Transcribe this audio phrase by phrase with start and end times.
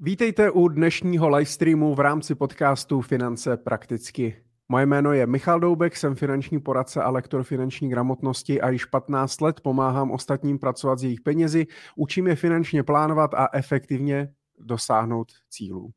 [0.00, 4.36] Vítejte u dnešního livestreamu v rámci podcastu Finance prakticky.
[4.68, 9.40] Moje jméno je Michal Doubek, jsem finanční poradce a lektor finanční gramotnosti a již 15
[9.40, 11.66] let pomáhám ostatním pracovat s jejich penězi,
[11.96, 15.90] učím je finančně plánovat a efektivně dosáhnout cílů.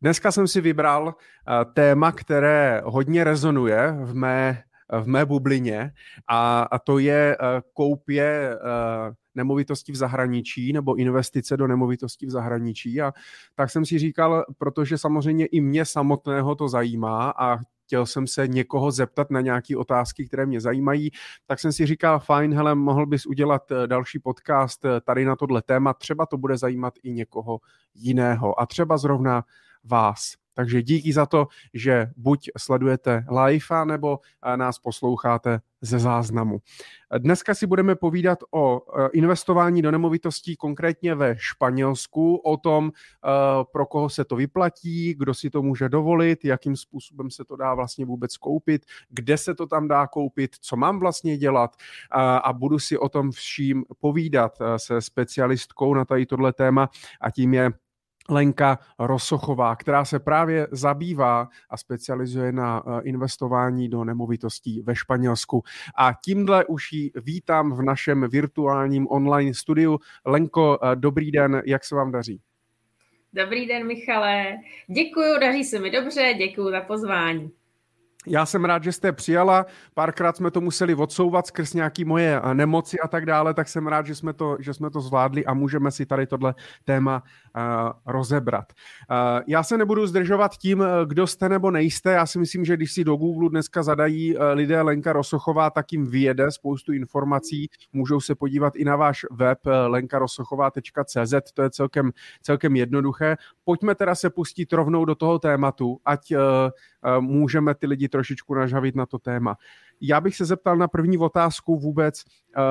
[0.00, 4.62] Dneska jsem si vybral eh, téma, které hodně rezonuje v mé,
[5.00, 5.92] v mé bublině
[6.28, 12.30] a, a to je eh, koupě eh, nemovitosti v zahraničí nebo investice do nemovitosti v
[12.30, 13.00] zahraničí.
[13.00, 13.12] A
[13.54, 18.48] tak jsem si říkal, protože samozřejmě i mě samotného to zajímá a chtěl jsem se
[18.48, 21.10] někoho zeptat na nějaké otázky, které mě zajímají,
[21.46, 25.62] tak jsem si říkal, fajn, hele, mohl bys udělat eh, další podcast tady na tohle
[25.62, 27.58] téma, třeba to bude zajímat i někoho
[27.94, 29.44] jiného a třeba zrovna
[29.84, 30.41] vás.
[30.54, 36.58] Takže díky za to, že buď sledujete live, nebo eh, nás posloucháte ze záznamu.
[37.18, 43.28] Dneska si budeme povídat o eh, investování do nemovitostí konkrétně ve Španělsku, o tom, eh,
[43.72, 47.74] pro koho se to vyplatí, kdo si to může dovolit, jakým způsobem se to dá
[47.74, 51.76] vlastně vůbec koupit, kde se to tam dá koupit, co mám vlastně dělat
[52.44, 56.88] a budu si o tom vším povídat se specialistkou na tady tohle téma
[57.20, 57.70] a tím je
[58.30, 65.62] Lenka Rosochová, která se právě zabývá a specializuje na eh, investování do nemovitostí ve Španělsku.
[65.98, 69.98] A tímhle už ji vítám v našem virtuálním online studiu.
[70.24, 72.40] Lenko, eh, dobrý den, jak se vám daří?
[73.32, 74.58] Dobrý den, Michale.
[74.86, 77.50] Děkuji, daří se mi dobře, děkuji za pozvání.
[78.26, 79.66] Já jsem rád, že jste přijala.
[79.94, 83.86] Párkrát jsme to museli odsouvat skrz nějaké moje eh, nemoci a tak dále, tak jsem
[83.86, 87.22] rád, že jsme to, že jsme to zvládli a můžeme si tady tohle téma
[87.56, 87.62] uh,
[88.06, 88.72] rozebrat.
[89.10, 92.12] Uh, já se nebudu zdržovat tím, kdo jste nebo nejste.
[92.12, 96.06] Já si myslím, že když si do Google dneska zadají lidé Lenka Rosochová, tak jim
[96.06, 97.70] vyjede spoustu informací.
[97.92, 102.10] Můžou se podívat i na váš web lenkarosochová.cz, to je celkem,
[102.42, 103.36] celkem jednoduché.
[103.64, 106.40] Pojďme teda se pustit rovnou do toho tématu, ať uh,
[107.20, 109.56] můžeme ty lidi trošičku nažavit na to téma.
[110.00, 112.24] Já bych se zeptal na první otázku vůbec,
[112.56, 112.62] uh,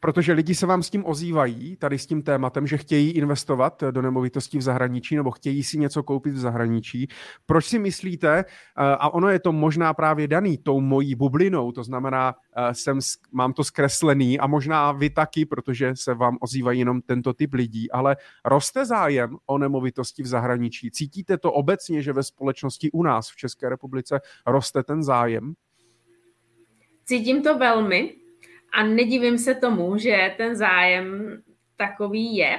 [0.00, 4.02] protože lidi se vám s tím ozývají, tady s tím tématem, že chtějí investovat do
[4.02, 7.08] nemovitostí v zahraničí nebo chtějí si něco koupit v zahraničí.
[7.46, 8.44] Proč si myslíte,
[8.76, 12.34] a ono je to možná právě daný tou mojí bublinou, to znamená,
[12.72, 12.98] jsem,
[13.32, 17.90] mám to zkreslený a možná vy taky, protože se vám ozývají jenom tento typ lidí,
[17.90, 20.90] ale roste zájem o nemovitosti v zahraničí?
[20.90, 25.54] Cítíte to obecně, že ve společnosti u nás v České republice roste ten zájem?
[27.04, 28.14] Cítím to velmi,
[28.76, 31.38] a nedivím se tomu, že ten zájem
[31.76, 32.58] takový je,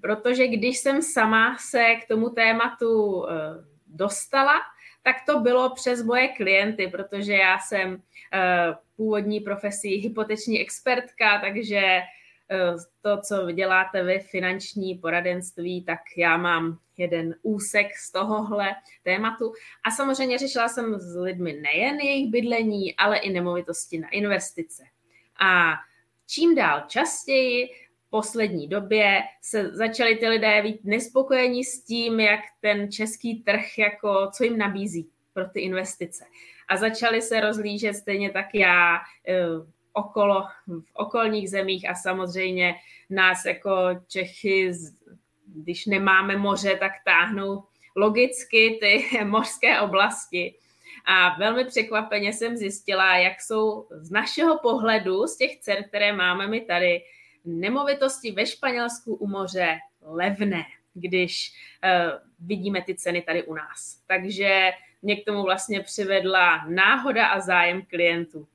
[0.00, 3.34] protože když jsem sama se k tomu tématu eh,
[3.86, 4.54] dostala,
[5.02, 8.02] tak to bylo přes moje klienty, protože já jsem
[8.32, 12.04] eh, původní profesí hypoteční expertka, takže eh,
[13.00, 19.52] to, co děláte vy, finanční poradenství, tak já mám jeden úsek z tohohle tématu.
[19.84, 24.82] A samozřejmě řešila jsem s lidmi nejen jejich bydlení, ale i nemovitosti na investice.
[25.38, 25.74] A
[26.26, 27.66] čím dál častěji
[28.06, 33.78] v poslední době se začali ty lidé být nespokojení s tím, jak ten český trh,
[33.78, 36.24] jako co jim nabízí pro ty investice.
[36.68, 38.96] A začali se rozlížet stejně tak já
[39.28, 39.46] eh,
[39.92, 42.74] okolo, v okolních zemích a samozřejmě
[43.10, 43.70] nás jako
[44.08, 44.72] Čechy,
[45.46, 47.64] když nemáme moře, tak táhnou
[47.96, 50.54] logicky ty mořské oblasti.
[51.10, 56.46] A velmi překvapeně jsem zjistila, jak jsou z našeho pohledu, z těch cen, které máme
[56.46, 57.02] my tady,
[57.44, 60.64] nemovitosti ve Španělsku u moře levné,
[60.94, 61.52] když
[61.84, 64.02] uh, vidíme ty ceny tady u nás.
[64.06, 64.70] Takže
[65.02, 68.46] mě k tomu vlastně přivedla náhoda a zájem klientů.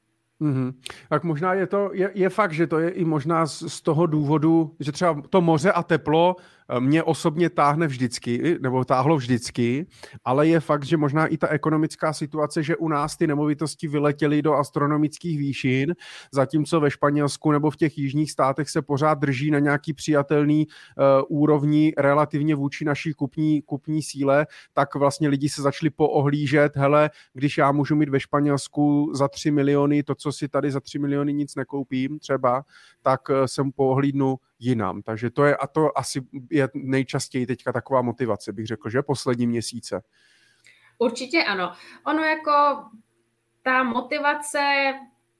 [0.41, 0.73] Mm-hmm.
[1.09, 4.05] Tak možná je to, je, je fakt, že to je i možná z, z toho
[4.05, 6.35] důvodu, že třeba to moře a teplo
[6.79, 9.85] mě osobně táhne vždycky, nebo táhlo vždycky,
[10.25, 14.41] ale je fakt, že možná i ta ekonomická situace, že u nás ty nemovitosti vyletěly
[14.41, 15.95] do astronomických výšin,
[16.31, 21.39] zatímco ve Španělsku nebo v těch jižních státech se pořád drží na nějaký přijatelný uh,
[21.39, 27.57] úrovni relativně vůči naší kupní, kupní síle, tak vlastně lidi se začali poohlížet, hele, když
[27.57, 31.33] já můžu mít ve Španělsku za 3 miliony to, co si tady za 3 miliony
[31.33, 32.63] nic nekoupím třeba,
[33.01, 35.01] tak uh, jsem poohlídnu jinam.
[35.01, 36.21] Takže to je, a to asi
[36.51, 40.03] je nejčastěji teďka taková motivace, bych řekl, že poslední měsíce.
[40.97, 41.73] Určitě ano.
[42.05, 42.83] Ono jako
[43.63, 44.59] ta motivace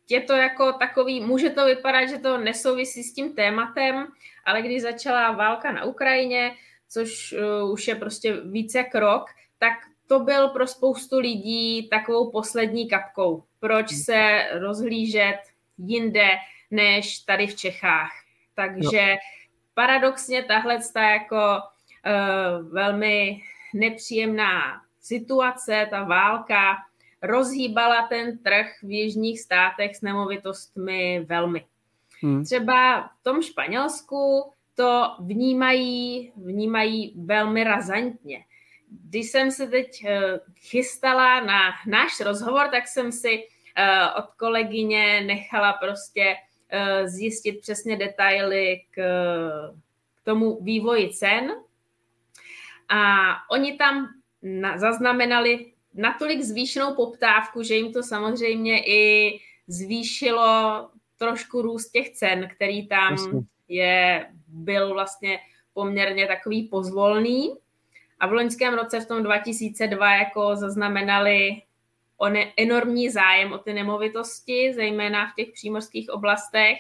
[0.10, 4.08] je to jako takový, může to vypadat, že to nesouvisí s tím tématem,
[4.46, 6.56] ale když začala válka na Ukrajině,
[6.90, 7.34] což
[7.64, 9.26] uh, už je prostě více jak rok,
[9.60, 9.74] tak
[10.08, 13.44] to byl pro spoustu lidí takovou poslední kapkou.
[13.60, 15.40] Proč se rozhlížet
[15.78, 16.30] jinde
[16.72, 18.23] než tady v Čechách.
[18.56, 19.16] Takže
[19.74, 23.42] paradoxně tahle jako uh, velmi
[23.74, 26.76] nepříjemná situace, ta válka,
[27.22, 31.66] rozhýbala ten trh v jižních státech s nemovitostmi velmi.
[32.22, 32.44] Hmm.
[32.44, 38.46] Třeba v tom Španělsku to vnímají, vnímají velmi razantně.
[39.10, 45.22] Když jsem se teď eh, chystala na náš rozhovor, tak jsem si eh, od kolegyně
[45.22, 46.36] nechala prostě
[47.06, 49.02] zjistit přesně detaily k,
[50.16, 51.52] k tomu vývoji cen.
[52.90, 53.00] A
[53.52, 54.08] oni tam
[54.42, 62.50] na, zaznamenali natolik zvýšenou poptávku, že jim to samozřejmě i zvýšilo trošku růst těch cen,
[62.56, 63.16] který tam
[63.68, 65.40] je, byl vlastně
[65.74, 67.58] poměrně takový pozvolný.
[68.20, 71.62] A v loňském roce, v tom 2002, jako zaznamenali
[72.24, 76.78] o ne, enormní zájem o ty nemovitosti, zejména v těch přímořských oblastech.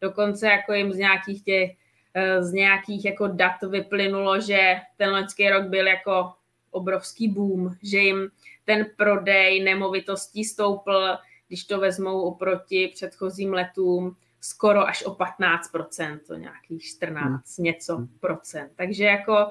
[0.00, 1.70] Dokonce jako jim z nějakých těch
[2.14, 6.32] eh, z nějakých jako dat vyplynulo, že ten loňský rok byl jako
[6.70, 8.30] obrovský boom, že jim
[8.64, 11.16] ten prodej nemovitostí stoupl,
[11.48, 17.64] když to vezmou oproti předchozím letům, skoro až o 15%, to nějakých 14 hmm.
[17.64, 18.72] něco procent.
[18.76, 19.46] Takže jako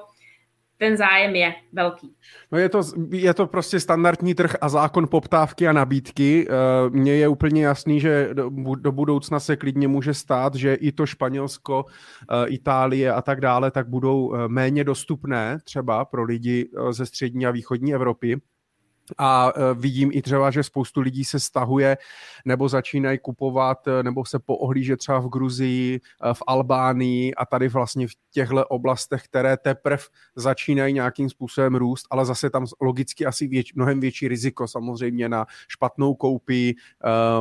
[0.80, 2.14] ten zájem je velký.
[2.52, 6.46] No je to, je to prostě standardní trh a zákon poptávky a nabídky.
[6.48, 10.92] Eh, mně je úplně jasný, že do, do budoucna se klidně může stát, že i
[10.92, 16.70] to Španělsko, eh, Itálie a tak dále, tak budou eh, méně dostupné třeba pro lidi
[16.90, 18.40] ze střední a východní Evropy
[19.18, 21.96] a e, vidím i třeba, že spoustu lidí se stahuje
[22.44, 27.68] nebo začínají kupovat e, nebo se poohlížet třeba v Gruzii, e, v Albánii a tady
[27.68, 30.02] vlastně v těchto oblastech, které teprve
[30.36, 35.46] začínají nějakým způsobem růst, ale zase tam logicky asi věč, mnohem větší riziko samozřejmě na
[35.68, 36.74] špatnou koupi,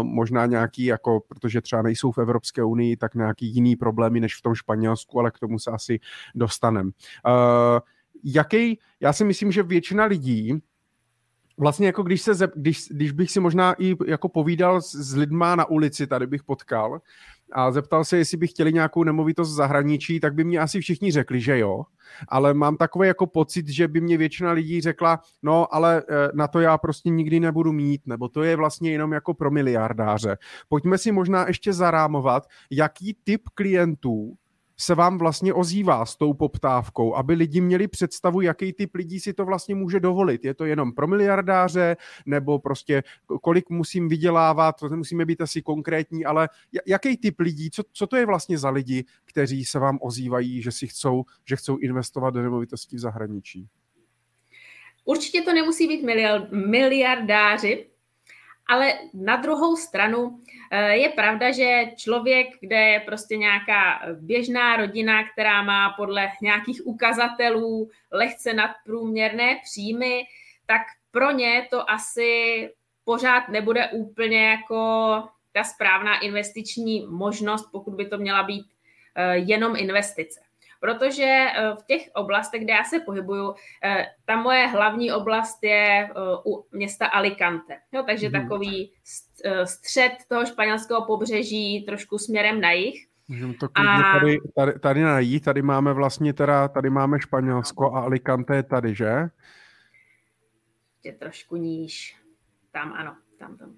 [0.02, 4.42] možná nějaký, jako, protože třeba nejsou v Evropské unii, tak nějaký jiný problémy než v
[4.42, 6.00] tom Španělsku, ale k tomu se asi
[6.36, 6.92] dostaneme.
[8.24, 10.62] Jaký, já si myslím, že většina lidí
[11.60, 15.56] vlastně jako když, se, když, když bych si možná i jako povídal s, s lidma
[15.56, 17.02] na ulici, tady bych potkal
[17.52, 21.12] a zeptal se, jestli by chtěli nějakou nemovitost v zahraničí, tak by mě asi všichni
[21.12, 21.84] řekli, že jo,
[22.28, 26.48] ale mám takový jako pocit, že by mě většina lidí řekla, no ale eh, na
[26.48, 30.38] to já prostě nikdy nebudu mít, nebo to je vlastně jenom jako pro miliardáře.
[30.68, 34.36] Pojďme si možná ještě zarámovat, jaký typ klientů
[34.80, 39.34] se vám vlastně ozývá s tou poptávkou, aby lidi měli představu, jaký typ lidí si
[39.34, 40.46] to vlastně může dovolit.
[40.46, 43.04] Je to jenom pro miliardáře, nebo prostě
[43.42, 46.50] kolik musím vydělávat, to nemusíme být asi konkrétní, ale
[46.86, 50.72] jaký typ lidí, co, co to je vlastně za lidi, kteří se vám ozývají, že
[50.72, 53.68] si chcou, že chcou investovat do nemovitostí v zahraničí?
[55.06, 56.04] Určitě to nemusí být
[56.52, 57.86] miliardáři,
[58.70, 60.40] ale na druhou stranu
[60.72, 66.82] eh, je pravda, že člověk, kde je prostě nějaká běžná rodina, která má podle nějakých
[66.86, 70.24] ukazatelů lehce nadprůměrné příjmy,
[70.66, 70.82] tak
[71.12, 72.70] pro ně to asi
[73.04, 74.78] pořád nebude úplně jako
[75.52, 78.66] ta správná investiční možnost, pokud by to měla být
[79.16, 80.49] eh, jenom investice
[80.80, 83.54] protože eh, v těch oblastech, kde já se pohybuju,
[83.84, 86.12] eh, ta moje hlavní oblast je eh,
[86.46, 87.78] u města Alicante.
[87.92, 88.42] Jo, takže hmm.
[88.42, 88.92] takový
[89.66, 93.10] střed toho španělského pobřeží trošku směrem na jih.
[93.28, 94.14] Můžeme to a...
[94.20, 98.96] tady, tady, tady najít, tady máme vlastně teda, tady máme Španělsko a Alicante je tady,
[98.96, 99.30] že?
[101.04, 102.18] Je trošku níž.
[102.72, 103.76] Tam, ano, tam, tam.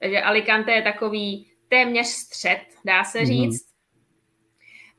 [0.00, 3.26] Takže Alicante je takový téměř střed, dá se mhm.
[3.26, 3.69] říct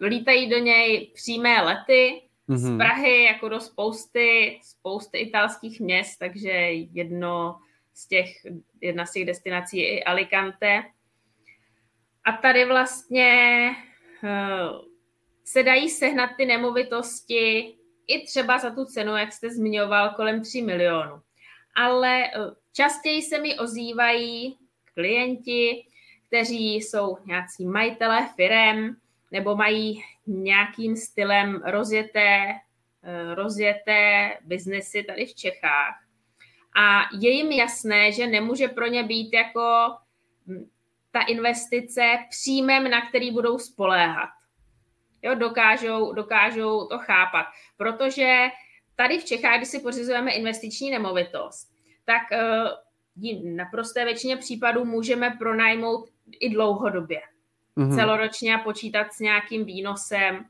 [0.01, 2.57] vlítají do něj přímé lety mm-hmm.
[2.57, 2.77] z mhm.
[2.77, 6.51] Prahy jako do spousty, spousty italských měst, takže
[6.91, 7.59] jedno
[7.93, 8.27] z těch,
[8.81, 10.83] jedna z těch destinací je i Alicante.
[12.23, 13.69] A tady vlastně
[14.23, 14.85] uh,
[15.45, 17.75] se dají sehnat ty nemovitosti
[18.07, 21.21] i třeba za tu cenu, jak jste zmiňoval, kolem 3 milionů.
[21.75, 24.57] Ale uh, častěji se mi ozývají
[24.93, 25.85] klienti,
[26.27, 28.95] kteří jsou nějací majitelé firem,
[29.31, 32.59] nebo mají nějakým stylem rozjeté,
[33.03, 35.95] eh, rozjeté biznesy tady v Čechách.
[36.75, 39.95] A je jim jasné, že nemůže pro ně být jako
[40.47, 40.69] hm,
[41.11, 44.29] ta investice příjmem, na který budou spoléhat.
[45.21, 47.45] Jo, dokážou, dokážou to chápat.
[47.77, 48.47] Protože
[48.95, 51.71] tady v Čechách, když si pořizujeme investiční nemovitost,
[52.05, 56.09] tak uh, na prosté většině případů můžeme pronajmout
[56.39, 57.21] i dlouhodobě
[57.77, 57.95] mm-hmm.
[57.95, 60.45] celoročně a počítat s nějakým výnosem.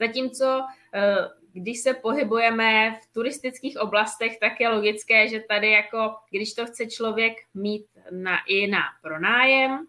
[0.00, 1.28] Zatímco eh,
[1.60, 6.86] když se pohybujeme v turistických oblastech, tak je logické, že tady jako, když to chce
[6.86, 9.86] člověk mít na, i na pronájem,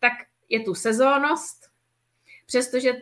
[0.00, 0.12] tak
[0.48, 1.70] je tu sezónnost,
[2.46, 2.92] přestože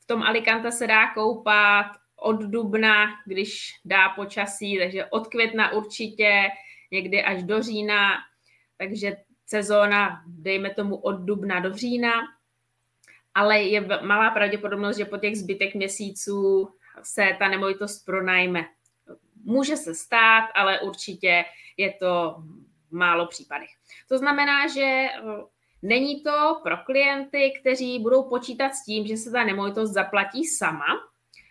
[0.00, 6.48] v tom Alicante se dá koupat od dubna, když dá počasí, takže od května určitě,
[6.90, 8.10] někdy až do října,
[8.76, 9.16] takže
[9.46, 12.12] sezóna, dejme tomu od dubna do října,
[13.38, 16.68] ale je malá pravděpodobnost, že po těch zbytek měsíců
[17.02, 18.64] se ta nemovitost pronajme.
[19.44, 21.44] Může se stát, ale určitě
[21.76, 22.36] je to
[22.90, 23.68] v málo případech.
[24.08, 25.10] To znamená, že eh,
[25.82, 30.86] není to pro klienty, kteří budou počítat s tím, že se ta nemovitost zaplatí sama,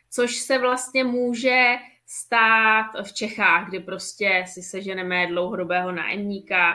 [0.10, 1.75] což se vlastně může
[2.06, 6.74] stát v Čechách, kdy prostě si seženeme dlouhodobého nájemníka,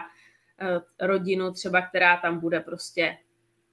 [0.61, 3.19] eh, rodinu třeba, která tam bude prostě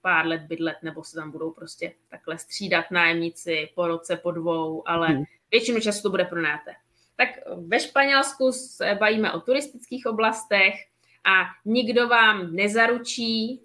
[0.02, 4.90] pár let bydlet, nebo se tam budou prostě takhle střídat nájemníci po roce, po dvou,
[4.90, 5.24] ale hmm.
[5.52, 6.72] většinu času to bude pronáté.
[7.16, 7.30] Tak
[7.68, 10.74] ve Španělsku se bavíme o turistických oblastech
[11.26, 13.62] a nikdo vám nezaručí,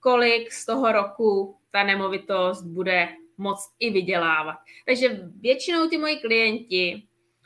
[0.00, 4.56] kolik z toho roku ta nemovitost bude moc i vydělávat.
[4.86, 7.02] Takže většinou ty moji klienti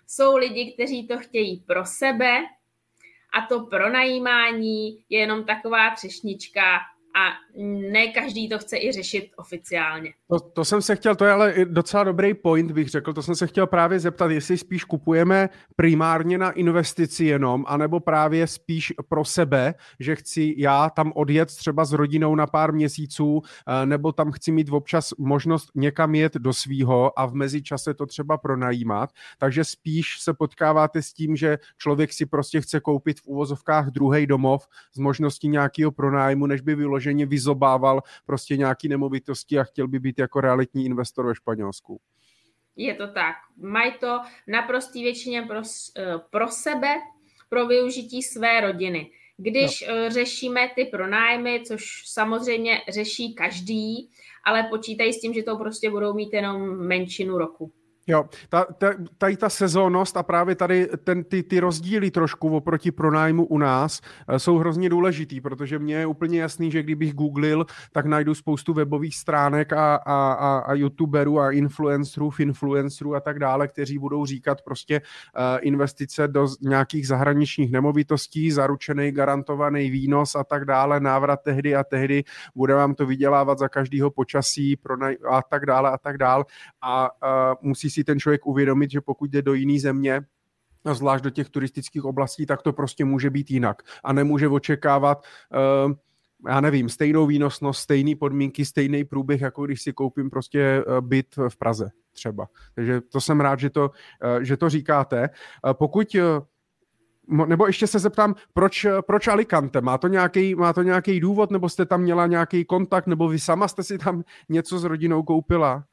[0.07, 2.39] jsou lidi, kteří to chtějí pro sebe
[3.33, 6.79] a to pronajímání je jenom taková třešnička
[7.15, 7.33] a
[7.91, 10.15] ne každý to chce i řešit oficiálně.
[10.33, 13.35] To, to jsem se chtěl, to je ale docela dobrý point, bych řekl, to jsem
[13.35, 19.25] se chtěl právě zeptat, jestli spíš kupujeme primárně na investici jenom, anebo právě spíš pro
[19.25, 24.33] sebe, že chci já tam odjet třeba s rodinou na pár měsíců, eh, nebo tam
[24.33, 29.65] chci mít občas možnost někam jet do svýho a v mezičase to třeba pronajímat, takže
[29.65, 34.67] spíš se potkáváte s tím, že člověk si prostě chce koupit v uvozovkách druhý domov
[34.93, 40.22] s možností nějakého pronájmu, než by vyloženě vyzobával prostě nějaký nemovitosti a chtěl by být
[40.23, 42.01] jako realitní investor ve Španělsku.
[42.77, 43.37] Je to tak.
[43.57, 45.61] Mají to naprostý většině pro,
[45.99, 46.95] eh, pro sebe,
[47.49, 49.11] pro využití své rodiny.
[49.37, 50.11] Když no.
[50.11, 54.11] řešíme ty pronájmy, což samozřejmě řeší každý,
[54.45, 57.73] ale počítají s tím, že to prostě budou mít jenom menšinu roku.
[58.07, 62.91] Jo, ta, ta, tady ta sezónnost a právě tady ten, ty, ty rozdíly trošku oproti
[62.93, 67.67] pronájmu u nás eh, jsou hrozně důležitý, protože mně je úplně jasný, že kdybych googlil,
[67.93, 73.39] tak najdu spoustu webových stránek a, a, a, a youtuberů a influencerů, influencerů a tak
[73.39, 80.45] dále, kteří budou říkat prostě uh, investice do nějakých zahraničních nemovitostí, zaručený, garantovaný výnos a
[80.45, 85.43] tak dále, návrat tehdy a tehdy, bude vám to vydělávat za každého počasí pronaj- a
[85.43, 86.45] tak dále a tak dále
[86.83, 90.21] a uh, musí si ten člověk uvědomit, že pokud jde do jiné země,
[90.85, 93.83] a zvlášť do těch turistických oblastí, tak to prostě může být jinak.
[94.05, 95.25] A nemůže očekávat,
[95.87, 95.93] uh,
[96.49, 101.27] já nevím, stejnou výnosnost, stejné podmínky, stejný průběh, jako když si koupím prostě uh, byt
[101.49, 102.47] v Praze třeba.
[102.75, 105.31] Takže to jsem rád, že to, uh, že to říkáte.
[105.73, 106.17] Pokud
[107.47, 109.81] nebo ještě se zeptám, proč, proč Alicante?
[109.81, 113.39] Má to, nějaký, má to nějaký důvod, nebo jste tam měla nějaký kontakt, nebo vy
[113.39, 115.85] sama jste si tam něco s rodinou koupila?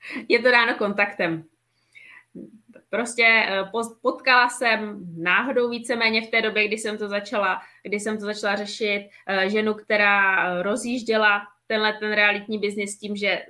[0.28, 1.44] Je to dáno kontaktem.
[2.90, 3.70] Prostě eh,
[4.02, 8.56] potkala jsem náhodou víceméně v té době, kdy jsem to začala, kdy jsem to začala
[8.56, 13.42] řešit, eh, ženu, která eh, rozjížděla tenhle ten realitní biznis tím, že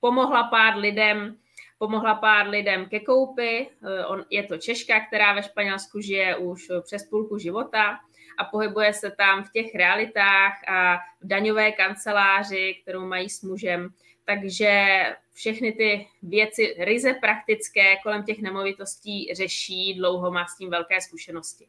[0.00, 1.36] pomohla pár lidem,
[1.78, 3.68] pomohla pár lidem ke koupi.
[4.06, 7.98] On, je to Češka, která ve Španělsku žije už přes půlku života
[8.38, 13.88] a pohybuje se tam v těch realitách a v daňové kanceláři, kterou mají s mužem.
[14.26, 14.86] Takže
[15.32, 21.66] všechny ty věci ryze praktické kolem těch nemovitostí řeší, dlouho má s tím velké zkušenosti.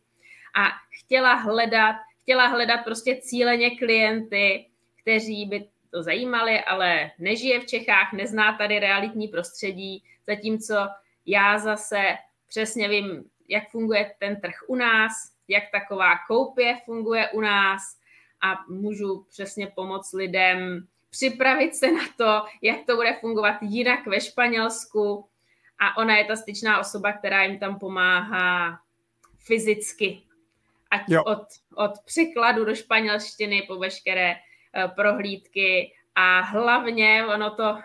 [0.56, 0.68] A
[1.00, 4.66] chtěla hledat, chtěla hledat prostě cíleně klienty,
[5.02, 10.76] kteří by to zajímali, ale nežije v Čechách, nezná tady realitní prostředí, zatímco
[11.26, 15.12] já zase přesně vím, jak funguje ten trh u nás,
[15.48, 17.82] jak taková koupě funguje u nás
[18.42, 24.22] a můžu přesně pomoct lidem připravit se na to, jak to bude fungovat jinak ve
[24.22, 25.30] Španělsku
[25.80, 28.80] a ona je ta styčná osoba, která jim tam pomáhá
[29.38, 30.22] fyzicky.
[30.92, 31.44] Ať od,
[31.76, 37.80] od překladu do španělštiny po veškeré uh, prohlídky a hlavně ono to,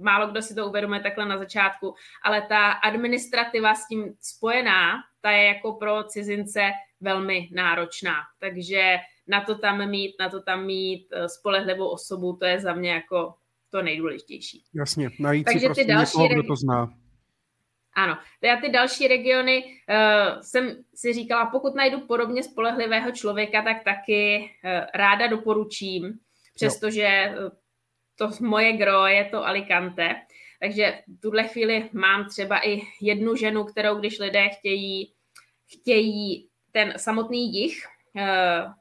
[0.00, 5.30] málo kdo si to uvědomuje takhle na začátku, ale ta administrativa s tím spojená, ta
[5.30, 8.14] je jako pro cizince velmi náročná.
[8.38, 12.74] Takže na to tam mít, na to tam mít eh, spolehlivou osobu, to je za
[12.74, 13.34] mě jako
[13.70, 14.64] to nejdůležitější.
[14.74, 16.94] Jasně, najít Takže si prostě ty další někoho, kdo to zná.
[17.94, 23.84] Ano, já ty další regiony uh, jsem si říkala, pokud najdu podobně spolehlivého člověka, tak
[23.84, 26.18] taky uh, ráda doporučím,
[26.54, 27.50] přestože uh,
[28.16, 30.14] to moje gro je to Alicante.
[30.60, 35.12] Takže v tuhle chvíli mám třeba i jednu ženu, kterou když lidé chtějí,
[35.78, 37.86] chtějí ten samotný jich,
[38.16, 38.72] uh,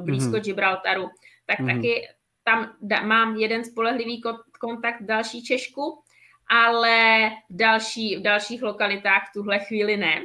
[0.00, 0.44] blízko mm-hmm.
[0.44, 1.08] Gibraltaru,
[1.46, 1.76] tak mm-hmm.
[1.76, 2.08] taky
[2.44, 4.22] tam da, mám jeden spolehlivý
[4.60, 6.02] kontakt další Češku
[6.48, 10.20] ale v, další, v dalších lokalitách v tuhle chvíli ne.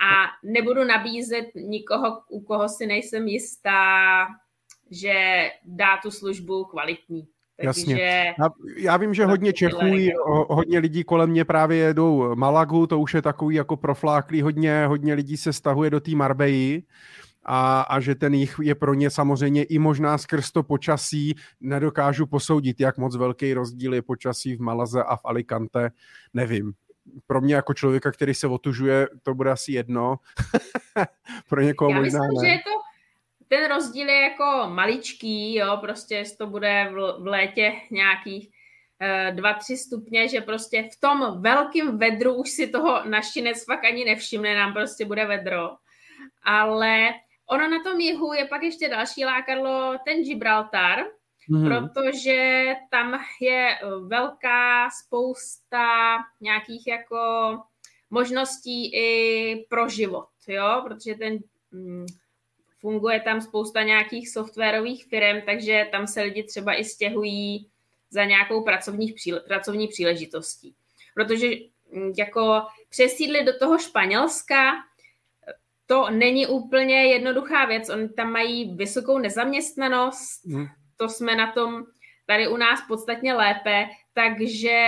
[0.00, 4.26] A nebudu nabízet nikoho, u koho si nejsem jistá,
[4.90, 7.28] že dá tu službu kvalitní.
[7.56, 8.34] Takže Jasně.
[8.38, 9.86] Já, já vím, že hodně Čechů,
[10.48, 15.14] hodně lidí kolem mě právě jedou Malagu, to už je takový jako profláklý, hodně, hodně
[15.14, 16.82] lidí se stahuje do té Marbeji
[17.44, 22.26] a, a že ten jich je pro ně samozřejmě i možná skrz to počasí, nedokážu
[22.26, 25.90] posoudit, jak moc velký rozdíl je počasí v Malaze a v Alicante,
[26.34, 26.72] nevím.
[27.26, 30.16] Pro mě jako člověka, který se otužuje, to bude asi jedno.
[31.48, 32.48] pro někoho Já možná myslím, ne.
[32.48, 32.82] že je to
[33.52, 38.48] ten rozdíl je jako maličký, jo, prostě to bude v, v létě nějakých
[39.30, 44.04] 2-3 eh, stupně, že prostě v tom velkém vedru už si toho našinec fakt ani
[44.04, 45.70] nevšimne, nám prostě bude vedro.
[46.42, 47.08] Ale
[47.46, 50.98] ono na tom jihu je pak ještě další lákadlo, ten Gibraltar,
[51.50, 51.92] mm-hmm.
[51.92, 57.16] protože tam je velká spousta nějakých jako
[58.10, 61.38] možností i pro život, jo, protože ten
[61.70, 62.06] mm,
[62.78, 67.68] funguje tam spousta nějakých softwarových firm, takže tam se lidi třeba i stěhují
[68.10, 70.74] za nějakou pracovní, příle, pracovní příležitostí.
[71.14, 71.46] Protože
[71.92, 74.72] mm, jako přesídlit do toho Španělska,
[75.92, 77.88] to není úplně jednoduchá věc.
[77.88, 80.66] Oni tam mají vysokou nezaměstnanost, hmm.
[80.96, 81.84] to jsme na tom
[82.26, 84.78] tady u nás podstatně lépe, takže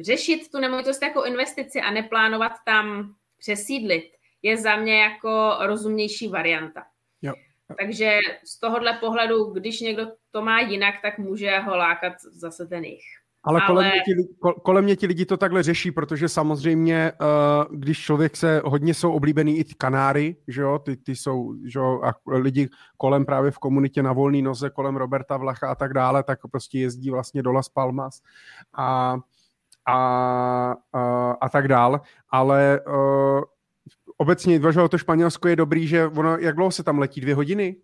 [0.00, 4.04] řešit tu nemovitost jako investici a neplánovat tam přesídlit
[4.42, 6.82] je za mě jako rozumnější varianta.
[7.22, 7.32] Jo.
[7.78, 12.84] Takže z tohohle pohledu, když někdo to má jinak, tak může ho lákat zase ten
[12.84, 13.19] jich.
[13.42, 13.66] Ale, Ale...
[13.66, 14.14] Kolem, mě ti,
[14.62, 19.12] kolem mě ti lidi to takhle řeší, protože samozřejmě, uh, když člověk se, hodně jsou
[19.12, 23.50] oblíbený i ty Kanáry, že jo, ty, ty jsou, že jo, a lidi kolem právě
[23.50, 27.42] v komunitě na volný noze, kolem Roberta Vlacha a tak dále, tak prostě jezdí vlastně
[27.42, 28.20] do Las Palmas
[28.74, 29.18] a,
[29.86, 29.96] a,
[30.92, 32.00] a, a tak dál.
[32.30, 33.42] Ale uh,
[34.16, 37.20] obecně, že to Španělsko je dobrý, že ono, jak dlouho se tam letí?
[37.20, 37.76] Dvě hodiny?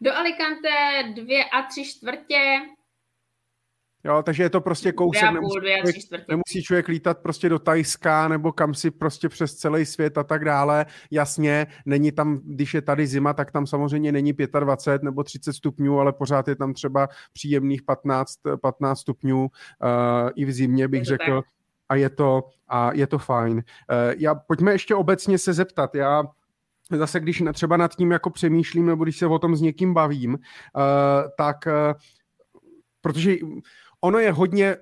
[0.00, 0.68] Do Alicante
[1.14, 2.60] dvě a tři čtvrtě.
[4.06, 8.52] Jo, takže je to prostě kousek, nemusí, člověk, nemusí člověk lítat prostě do Tajska nebo
[8.52, 10.86] kam si prostě přes celý svět a tak dále.
[11.10, 16.00] Jasně, není tam, když je tady zima, tak tam samozřejmě není 25 nebo 30 stupňů,
[16.00, 19.48] ale pořád je tam třeba příjemných 15, 15 stupňů uh,
[20.36, 21.42] i v zimě bych řekl.
[21.42, 21.44] Tak
[21.88, 23.62] a je to, a je to fajn.
[23.90, 25.94] Eh, já, pojďme ještě obecně se zeptat.
[25.94, 26.24] Já
[26.90, 30.38] zase, když třeba nad tím jako přemýšlím, nebo když se o tom s někým bavím,
[30.38, 31.94] eh, tak eh,
[33.00, 33.36] protože
[34.00, 34.76] ono je hodně,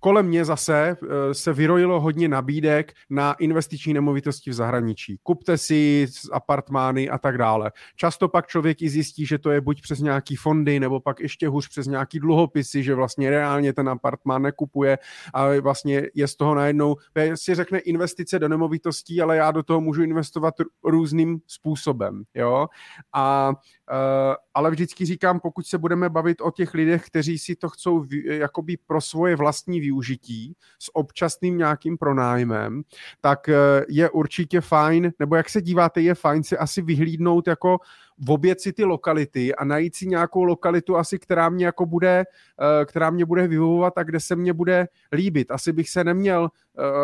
[0.00, 5.18] kolem mě zase eh, se vyrojilo hodně nabídek na investiční nemovitosti v zahraničí.
[5.22, 7.72] Kupte si apartmány a tak dále.
[7.96, 11.48] Často pak člověk i zjistí, že to je buď přes nějaký fondy, nebo pak ještě
[11.48, 14.98] hůř přes nějaký dluhopisy, že vlastně reálně ten apartmán nekupuje
[15.34, 16.96] a vlastně je z toho najednou,
[17.34, 22.22] si řekne investice do nemovitostí, ale já do toho můžu investovat různým způsobem.
[22.34, 22.66] Jo?
[23.12, 23.52] A
[23.90, 28.04] Uh, ale vždycky říkám, pokud se budeme bavit o těch lidech, kteří si to chcou
[28.24, 32.82] jakoby pro svoje vlastní využití s občasným nějakým pronájmem,
[33.20, 33.54] tak uh,
[33.88, 37.78] je určitě fajn, nebo jak se díváte, je fajn si asi vyhlídnout jako
[38.18, 42.24] v obět si ty lokality a najít si nějakou lokalitu asi, která mě jako bude,
[42.26, 45.50] uh, která mě bude vyhovovat a kde se mě bude líbit.
[45.50, 46.48] Asi bych se neměl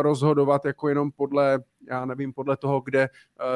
[0.00, 1.58] rozhodovat jako jenom podle,
[1.90, 3.08] já nevím, podle toho, kde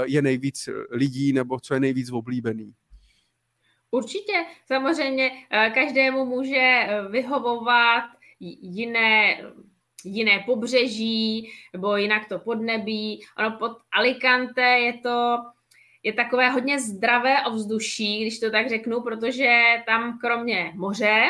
[0.06, 2.74] je nejvíc lidí nebo co je nejvíc oblíbený.
[3.90, 4.32] Určitě,
[4.66, 8.04] samozřejmě eh, každému může eh, vyhovovat
[8.40, 9.42] jiné,
[10.04, 13.24] jiné pobřeží nebo jinak to podnebí.
[13.38, 15.36] Ono pod Alicante je to
[16.02, 21.22] je takové hodně zdravé ovzduší, když to tak řeknu, protože tam kromě moře,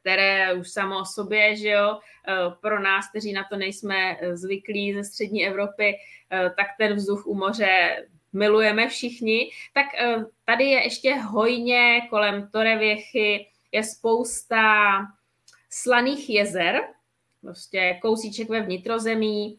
[0.00, 1.98] které už samo o sobě, že jo,
[2.28, 5.94] eh, pro nás, kteří na to nejsme zvyklí ze střední Evropy,
[6.56, 13.46] tak ten vzduch u moře milujeme všichni, tak eh, tady je ještě hojně kolem Torevěchy,
[13.72, 14.98] je spousta
[15.72, 16.80] slaných jezer,
[17.40, 19.58] prostě kousíček ve vnitrozemí,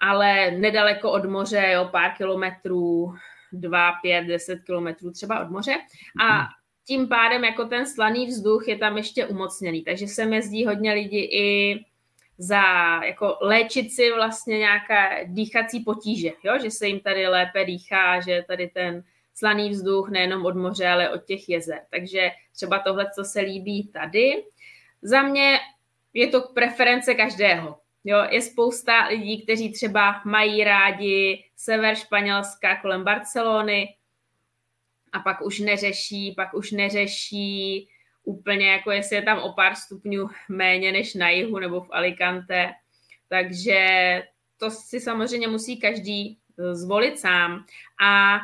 [0.00, 3.14] ale nedaleko od moře, jo, pár kilometrů,
[3.52, 5.74] dva, pět, deset kilometrů třeba od moře.
[6.22, 6.48] A
[6.84, 11.24] tím pádem jako ten slaný vzduch je tam ještě umocněný, takže se jezdí hodně lidí
[11.24, 11.80] i
[12.38, 12.62] za
[13.04, 16.58] jako léčit si vlastně nějaké dýchací potíže, jo?
[16.62, 21.10] že se jim tady lépe dýchá, že tady ten slaný vzduch nejenom od moře, ale
[21.10, 21.80] od těch jezer.
[21.90, 24.44] Takže třeba tohle, co se líbí tady.
[25.02, 25.58] Za mě
[26.14, 27.80] je to preference každého.
[28.04, 33.94] Jo, je spousta lidí, kteří třeba mají rádi sever Španělska kolem Barcelony
[35.12, 37.88] a pak už neřeší, pak už neřeší
[38.24, 42.72] úplně jako jestli je tam o pár stupňů méně než na jihu nebo v Alicante.
[43.28, 44.22] Takže
[44.56, 47.64] to si samozřejmě musí každý eh, zvolit sám.
[48.04, 48.38] A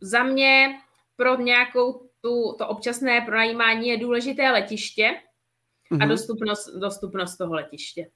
[0.00, 0.80] za mě
[1.16, 5.14] pro nějakou tu, to občasné pronajímání je důležité letiště
[5.94, 6.02] mm-hmm.
[6.02, 6.08] a mhm.
[6.08, 8.10] dostupnost, dostupnost toho letiště.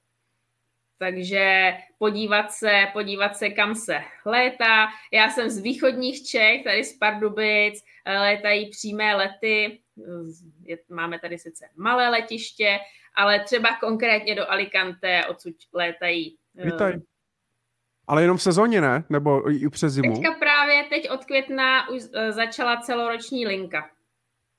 [0.97, 4.87] Takže podívat se, podívat se, kam se létá.
[5.13, 9.79] Já jsem z východních Čech, tady z Pardubic, létají přímé lety.
[10.89, 12.79] Máme tady sice malé letiště,
[13.15, 16.37] ale třeba konkrétně do Alicante, odsud létají.
[16.55, 16.93] Vítaj.
[16.95, 16.99] Eh,
[18.07, 19.03] ale jenom v sezóně, ne?
[19.09, 20.13] Nebo i přes zimu?
[20.13, 23.89] Teďka právě teď od května už eh, začala celoroční linka.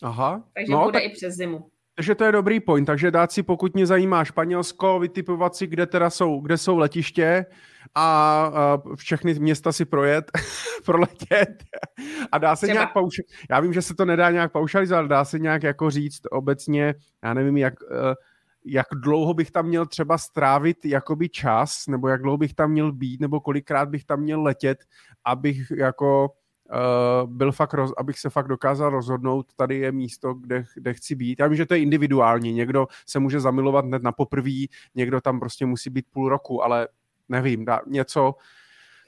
[0.03, 0.45] Aha.
[0.55, 1.05] Takže no, bude tak...
[1.05, 1.71] i přes zimu.
[2.01, 2.87] Takže to je dobrý point.
[2.87, 7.47] Takže dát si, pokud mě zajímá Španělsko, vytipovat si, kde teda jsou, kde jsou letiště
[7.95, 8.05] a,
[8.55, 10.31] a všechny města si projet,
[10.85, 11.65] proletět
[12.33, 12.75] a dá se Třeba.
[12.75, 13.51] nějak paušalizovat.
[13.51, 17.35] Já vím, že se to nedá nějak paušalizovat, dá se nějak jako říct obecně, já
[17.35, 18.15] nevím, jak, eh,
[18.65, 22.93] jak dlouho bych tam měl třeba strávit jakoby čas, nebo jak dlouho bych tam měl
[22.93, 24.79] být, nebo kolikrát bych tam měl letět,
[25.25, 26.29] abych jako
[26.71, 31.15] uh, byl fakt, roz, abych se fakt dokázal rozhodnout, tady je místo, kde, kde chci
[31.15, 31.41] být.
[31.41, 35.41] Já vím, že to je individuální, někdo se může zamilovat hned na poprví, někdo tam
[35.41, 36.89] prostě musí být půl roku, ale
[37.29, 38.35] nevím, dá, něco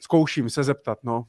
[0.01, 1.25] zkouším se zeptat, no.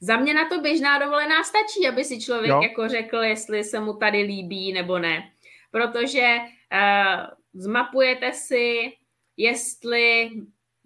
[0.00, 2.62] Za mě na to běžná dovolená stačí, aby si člověk jo.
[2.62, 5.30] jako řekl, jestli se mu tady líbí nebo ne.
[5.70, 8.92] Protože uh, zmapujete si,
[9.36, 10.30] jestli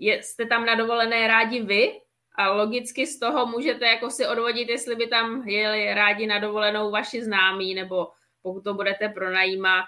[0.00, 1.92] jste tam na dovolené rádi vy,
[2.38, 6.90] a logicky z toho můžete jako si odvodit, jestli by tam jeli rádi na dovolenou
[6.90, 8.09] vaši známí, nebo
[8.42, 9.85] pokud to budete pronajímat,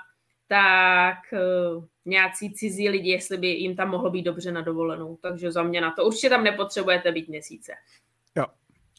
[0.48, 5.16] tak uh, nějací cizí lidi, jestli by jim tam mohlo být dobře na dovolenou.
[5.16, 7.72] Takže za mě na to určitě tam nepotřebujete být měsíce.
[8.36, 8.44] Jo,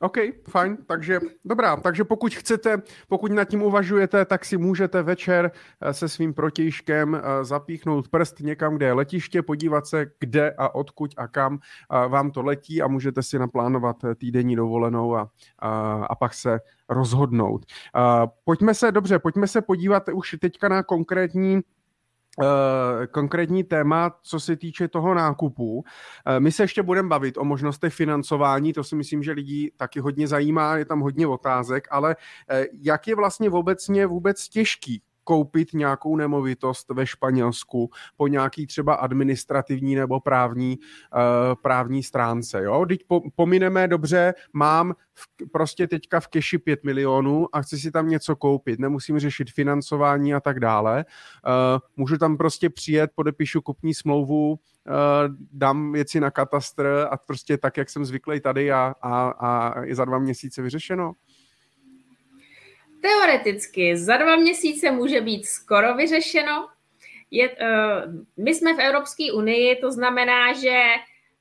[0.01, 0.17] OK,
[0.49, 5.93] fajn, takže dobrá, takže pokud chcete, pokud nad tím uvažujete, tak si můžete večer eh,
[5.93, 11.13] se svým protějškem eh, zapíchnout prst někam, kde je letiště, podívat se, kde a odkud
[11.17, 15.69] a kam eh, vám to letí a můžete si naplánovat týdenní dovolenou a, a,
[16.05, 16.59] a pak se
[16.89, 17.65] rozhodnout.
[18.43, 21.61] Pojďme se, dobře, pojďme se podívat už teďka na konkrétní
[23.11, 25.75] konkrétní téma, co se týče toho nákupu.
[25.75, 25.83] Uh,
[26.39, 30.27] my se ještě budeme bavit o možnostech financování, to si myslím, že lidí taky hodně
[30.27, 36.15] zajímá, je tam hodně otázek, ale uh, jak je vlastně obecně vůbec těžký koupit nějakou
[36.15, 42.63] nemovitost ve Španělsku po nějaký třeba administrativní nebo právní, uh, právní stránce.
[42.63, 42.85] Jo?
[42.87, 47.91] Teď po, pomineme dobře, mám v, prostě teďka v keši 5 milionů a chci si
[47.91, 51.05] tam něco koupit, nemusím řešit financování a tak dále.
[51.47, 54.57] Uh, můžu tam prostě přijet, podepíšu kupní smlouvu, uh,
[55.51, 59.95] dám věci na katastr a prostě tak, jak jsem zvyklý tady a, a, a je
[59.95, 61.13] za dva měsíce vyřešeno.
[63.01, 66.69] Teoreticky za dva měsíce může být skoro vyřešeno.
[67.31, 67.55] Je, uh,
[68.37, 70.81] my jsme v Evropské unii, to znamená, že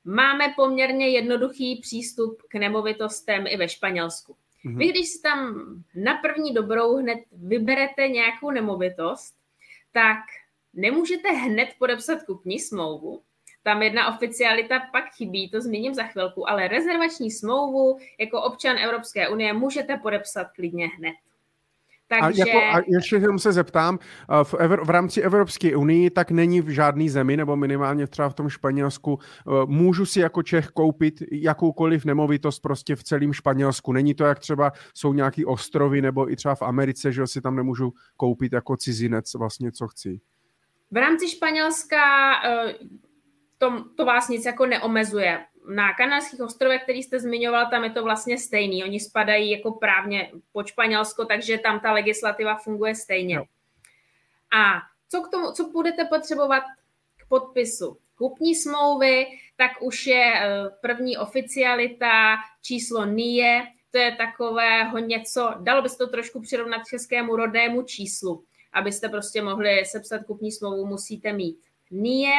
[0.05, 4.35] máme poměrně jednoduchý přístup k nemovitostem i ve Španělsku.
[4.65, 4.77] Mm-hmm.
[4.77, 5.55] Vy, když si tam
[5.95, 9.35] na první dobrou hned vyberete nějakou nemovitost,
[9.91, 10.19] tak
[10.73, 13.21] nemůžete hned podepsat kupní smlouvu.
[13.63, 19.29] Tam jedna oficialita pak chybí, to zmíním za chvilku, ale rezervační smlouvu jako občan Evropské
[19.29, 21.13] unie můžete podepsat klidně hned.
[22.19, 22.43] Takže...
[22.43, 23.99] A, jako, a ještě jenom se zeptám,
[24.43, 28.33] v, Evr- v rámci Evropské unii tak není v žádný zemi, nebo minimálně třeba v
[28.33, 33.93] tom Španělsku, e, můžu si jako Čech koupit jakoukoliv nemovitost prostě v celém Španělsku.
[33.93, 37.55] Není to jak třeba jsou nějaký ostrovy, nebo i třeba v Americe, že si tam
[37.55, 40.19] nemůžu koupit jako cizinec vlastně, co chci.
[40.91, 42.75] V rámci Španělska e,
[43.57, 48.03] to, to vás nic jako neomezuje na kanárských ostrovech, který jste zmiňoval, tam je to
[48.03, 48.83] vlastně stejný.
[48.83, 53.37] Oni spadají jako právně pod Španělsko, takže tam ta legislativa funguje stejně.
[53.37, 53.45] No.
[54.59, 56.63] A co k tomu, co budete potřebovat
[57.17, 57.97] k podpisu?
[58.15, 60.49] Kupní smlouvy, tak už je eh,
[60.81, 67.35] první oficialita, číslo NIE, to je takového něco, dalo by se to trošku přirovnat českému
[67.35, 68.43] rodnému číslu.
[68.73, 71.57] Abyste prostě mohli sepsat kupní smlouvu, musíte mít
[71.91, 72.33] NIE.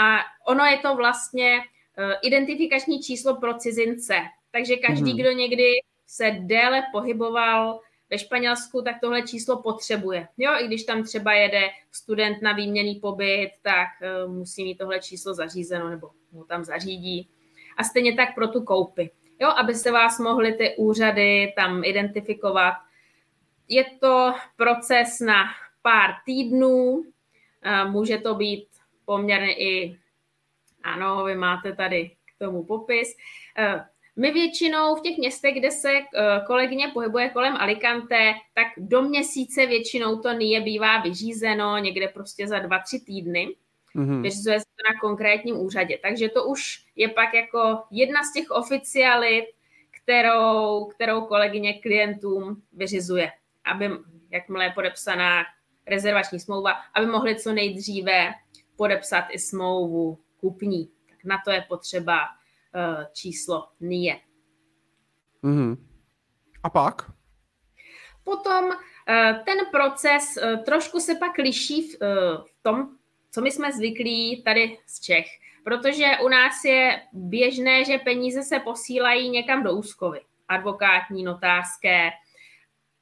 [0.00, 1.60] A ono je to vlastně
[2.22, 4.14] identifikační číslo pro cizince.
[4.50, 5.20] Takže každý, hmm.
[5.20, 5.72] kdo někdy
[6.06, 7.80] se déle pohyboval
[8.10, 10.28] ve Španělsku, tak tohle číslo potřebuje.
[10.38, 11.60] Jo, i když tam třeba jede
[11.92, 13.88] student na výměný pobyt, tak
[14.26, 17.28] uh, musí mít tohle číslo zařízeno nebo mu tam zařídí.
[17.76, 19.10] A stejně tak pro tu koupy.
[19.40, 22.74] Jo, aby se vás mohly ty úřady tam identifikovat.
[23.68, 25.44] Je to proces na
[25.82, 27.04] pár týdnů,
[27.90, 28.66] může to být
[29.04, 29.98] poměrně i
[30.84, 33.16] ano, vy máte tady k tomu popis.
[33.58, 33.84] Eh,
[34.16, 36.04] My většinou v těch městech, kde se eh,
[36.46, 42.58] kolegyně pohybuje kolem Alicante, tak do měsíce většinou to NIE bývá vyřízeno někde prostě za
[42.58, 43.48] dva, tři týdny.
[43.96, 44.22] Mm-hmm.
[44.22, 45.98] Vyřizuje se to na konkrétním úřadě.
[46.02, 49.44] Takže to už je pak jako jedna z těch oficialit,
[50.02, 53.32] kterou, kterou kolegyně klientům vyřizuje,
[53.64, 53.90] aby,
[54.30, 55.44] jakmile je podepsaná
[55.86, 58.32] rezervační smlouva, aby mohli co nejdříve
[58.76, 60.90] podepsat i smlouvu kupní.
[61.08, 64.20] Tak na to je potřeba uh, číslo NIE.
[65.44, 65.76] Mm-hmm.
[66.62, 67.10] A pak?
[68.24, 68.74] Potom uh,
[69.44, 71.98] ten proces uh, trošku se pak liší v,
[72.62, 72.88] tom,
[73.30, 75.26] co my jsme zvyklí tady z Čech.
[75.64, 80.20] Protože u nás je běžné, že peníze se posílají někam do úschovy.
[80.48, 82.10] Advokátní, notářské,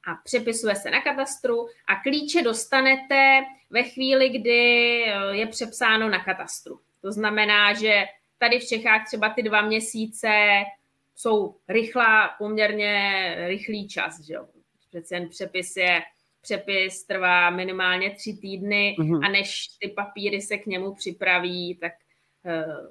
[0.07, 6.23] a přepisuje se na katastru a klíče dostanete ve chvíli, kdy eh, je přepsáno na
[6.23, 6.79] katastru.
[7.03, 8.03] To znamená, že
[8.37, 10.29] tady v Čechách třeba ty dva měsíce
[11.15, 14.47] jsou rychlá, poměrně rychlý čas, že jo.
[14.89, 16.01] Přece jen přepis je,
[16.41, 19.25] přepis trvá minimálně tři týdny mm-hmm.
[19.25, 21.93] a než ty papíry se k němu připraví, tak
[22.45, 22.87] uh,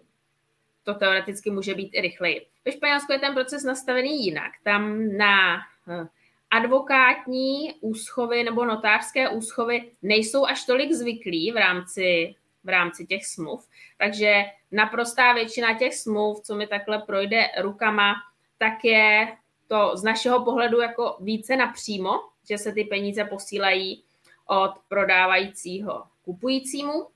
[0.83, 2.47] to teoreticky může být i rychleji.
[2.65, 4.53] Ve Španělsku je ten proces nastavený jinak.
[4.65, 6.07] Tam na uh,
[6.51, 13.69] advokátní úschovy nebo notářské úschovy nejsou až tolik zvyklí v rámci, v rámci těch smluv.
[13.99, 18.15] Takže naprostá většina těch smluv, co mi takhle projde rukama,
[18.59, 24.05] tak je to z našeho pohledu jako více napřímo, že se ty peníze posílají
[24.47, 27.07] od prodávajícího kupujícímu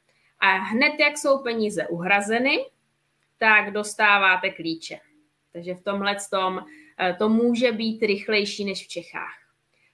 [0.40, 2.66] a hned, jak jsou peníze uhrazeny,
[3.38, 5.00] tak dostáváte klíče.
[5.52, 6.64] Takže v tomhle tom
[6.98, 9.38] Eh, to může být rychlejší než v Čechách.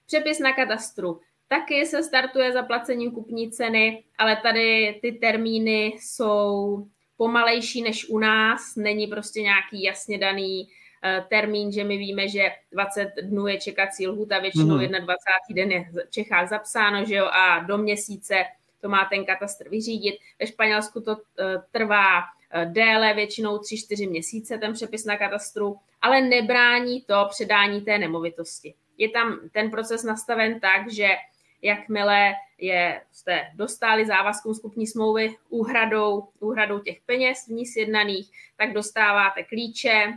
[0.05, 1.21] Přepis na katastru
[1.53, 6.85] taky se startuje zaplacením kupní ceny, ale tady ty termíny jsou
[7.17, 10.67] pomalejší než u nás, není prostě nějaký jasně daný
[11.03, 15.05] eh, termín, že my víme, že 20 dnů je čekací lhuta, většinou mm-hmm.
[15.05, 15.63] 21.
[15.63, 18.35] den je v Čechách zapsáno, že jo, a do měsíce
[18.81, 20.15] to má ten katastr vyřídit.
[20.39, 22.21] Ve Španělsku to eh, trvá
[22.65, 28.73] déle, většinou 3-4 měsíce ten přepis na katastru, ale nebrání to předání té nemovitosti.
[28.97, 31.07] Je tam ten proces nastaven tak, že
[31.63, 38.73] jakmile je, jste dostali závazkům skupní smlouvy úhradou, úhradou těch peněz v ní sjednaných, tak
[38.73, 40.13] dostáváte klíče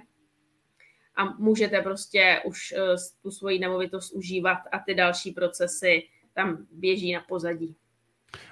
[1.16, 6.02] a můžete prostě už uh, tu svoji nemovitost užívat a ty další procesy
[6.34, 7.76] tam běží na pozadí.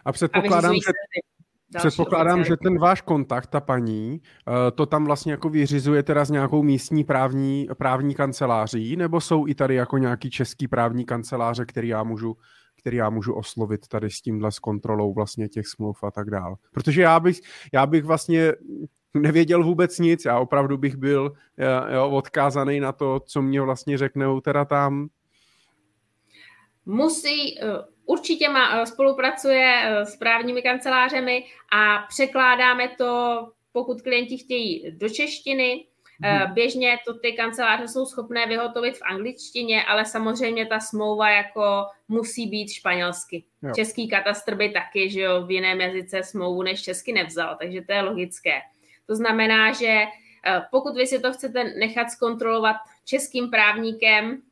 [0.04, 0.92] A předpokládám, a že
[1.78, 6.30] Předpokládám, že ten váš kontakt, ta paní, eh, to tam vlastně jako vyřizuje teda s
[6.30, 11.88] nějakou místní právní, právní kanceláří, nebo jsou i tady jako nějaký český právní kanceláře, který
[11.88, 12.36] já můžu
[12.84, 16.56] který já můžu oslovit tady s tímhle s kontrolou vlastně těch smluv a tak dál.
[16.72, 17.40] Protože já bych,
[17.72, 18.52] já bych vlastně
[19.14, 23.98] nevěděl vůbec nic, já opravdu bych byl eh, jo, odkázaný na to, co mě vlastně
[23.98, 25.08] řeknou teda tam.
[26.86, 34.96] Musí, eh, Určitě má, eh, spolupracuje s právními kancelářemi a překládáme to, pokud klienti chtějí
[34.96, 35.86] do češtiny.
[36.26, 36.54] Hmm.
[36.54, 42.46] Běžně to ty kanceláře jsou schopné vyhotovit v angličtině, ale samozřejmě ta smlouva jako musí
[42.46, 43.44] být španělsky.
[43.62, 43.72] Jo.
[43.74, 47.92] Český katastr by taky, že jo, v jiném jazyce smlouvu než česky nevzal, takže to
[47.92, 48.60] je logické.
[49.06, 50.04] To znamená, že
[50.70, 54.42] pokud vy si to chcete nechat zkontrolovat českým právníkem,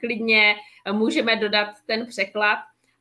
[0.00, 0.56] klidně
[0.92, 2.58] můžeme dodat ten překlad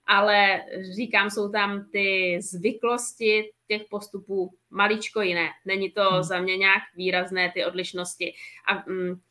[0.07, 0.61] ale
[0.95, 5.49] říkám, jsou tam ty zvyklosti těch postupů maličko jiné.
[5.65, 6.23] Není to hmm.
[6.23, 8.33] za mě nějak výrazné ty odlišnosti.
[8.67, 9.21] A hm,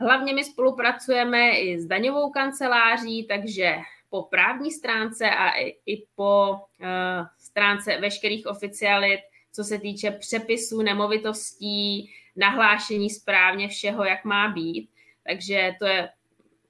[0.00, 3.76] hlavně my spolupracujeme i s daňovou kanceláří, takže
[4.10, 9.20] po právní stránce a i, i po uh, stránce veškerých oficialit,
[9.52, 14.90] co se týče přepisů nemovitostí, nahlášení správně všeho, jak má být.
[15.26, 16.08] Takže to je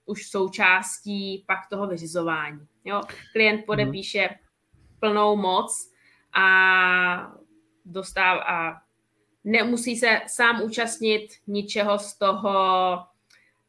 [0.06, 2.66] už součástí pak toho vyřizování.
[2.84, 3.00] Jo?
[3.32, 3.66] Klient mhm.
[3.66, 4.28] podepíše
[5.00, 5.92] plnou moc
[6.32, 7.32] a
[7.84, 8.82] dostává a
[9.44, 12.98] nemusí se sám účastnit ničeho z toho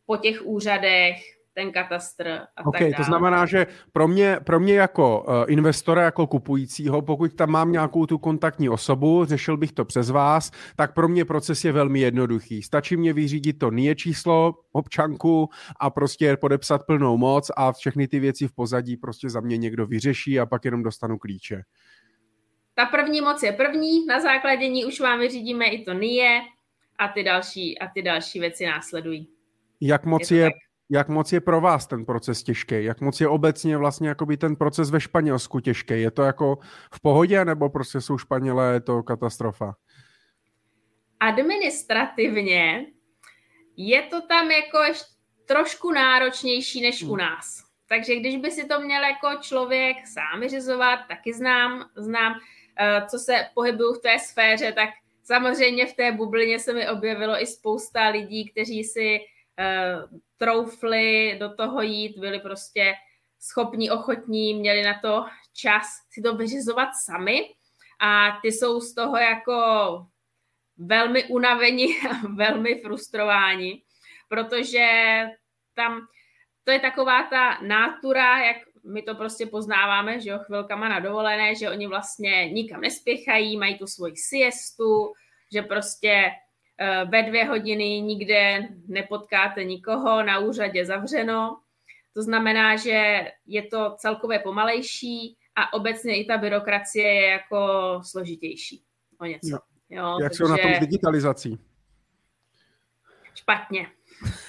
[0.05, 2.93] po těch úřadech, ten katastr a okay, tak dále.
[2.93, 7.71] to znamená, že pro mě, pro mě jako uh, investora, jako kupujícího, pokud tam mám
[7.71, 11.99] nějakou tu kontaktní osobu, řešil bych to přes vás, tak pro mě proces je velmi
[11.99, 12.61] jednoduchý.
[12.61, 18.19] Stačí mě vyřídit to NIE číslo, občanku a prostě podepsat plnou moc a všechny ty
[18.19, 21.63] věci v pozadí prostě za mě někdo vyřeší a pak jenom dostanu klíče.
[22.75, 26.41] Ta první moc je první, na základě ní už vám vyřídíme i to NIE
[26.99, 29.27] a ty další, a ty další věci následují.
[29.81, 30.49] Jak moc je, je
[30.89, 32.83] jak moc je pro vás ten proces těžký?
[32.83, 36.01] Jak moc je obecně vlastně jakoby ten proces ve Španělsku těžký?
[36.01, 36.57] Je to jako
[36.93, 39.75] v pohodě, nebo prostě jsou Španělé, je to katastrofa?
[41.19, 42.85] Administrativně
[43.77, 44.79] je to tam jako
[45.45, 47.17] trošku náročnější než u hmm.
[47.17, 47.63] nás.
[47.89, 52.33] Takže když by si to měl jako člověk sám vyřizovat, taky znám, znám,
[52.79, 54.89] eh, co se pohybují v té sféře, tak
[55.23, 59.19] samozřejmě v té bublině se mi objevilo i spousta lidí, kteří si
[60.37, 62.93] troufli do toho jít, byli prostě
[63.39, 67.55] schopní, ochotní, měli na to čas si to vyřizovat sami.
[67.99, 69.55] A ty jsou z toho jako
[70.77, 73.83] velmi unaveni a velmi frustrováni,
[74.29, 74.87] protože
[75.73, 76.07] tam
[76.63, 81.55] to je taková ta nátura, jak my to prostě poznáváme, že jo, chvilkama na dovolené,
[81.55, 85.13] že oni vlastně nikam nespěchají, mají tu svoji siestu,
[85.53, 86.31] že prostě eh,
[87.11, 91.59] ve dvě hodiny nikde nepotkáte nikoho, na úřadě zavřeno.
[92.13, 98.83] To znamená, že je to celkově pomalejší a obecně i ta byrokracie je jako složitější
[99.19, 99.49] o něco.
[99.49, 99.59] Jo.
[99.89, 100.37] Jo, Jak takže...
[100.37, 101.59] jsou na tom s digitalizací?
[103.35, 103.87] Špatně.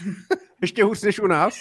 [0.63, 1.55] Ještě hůř než u nás?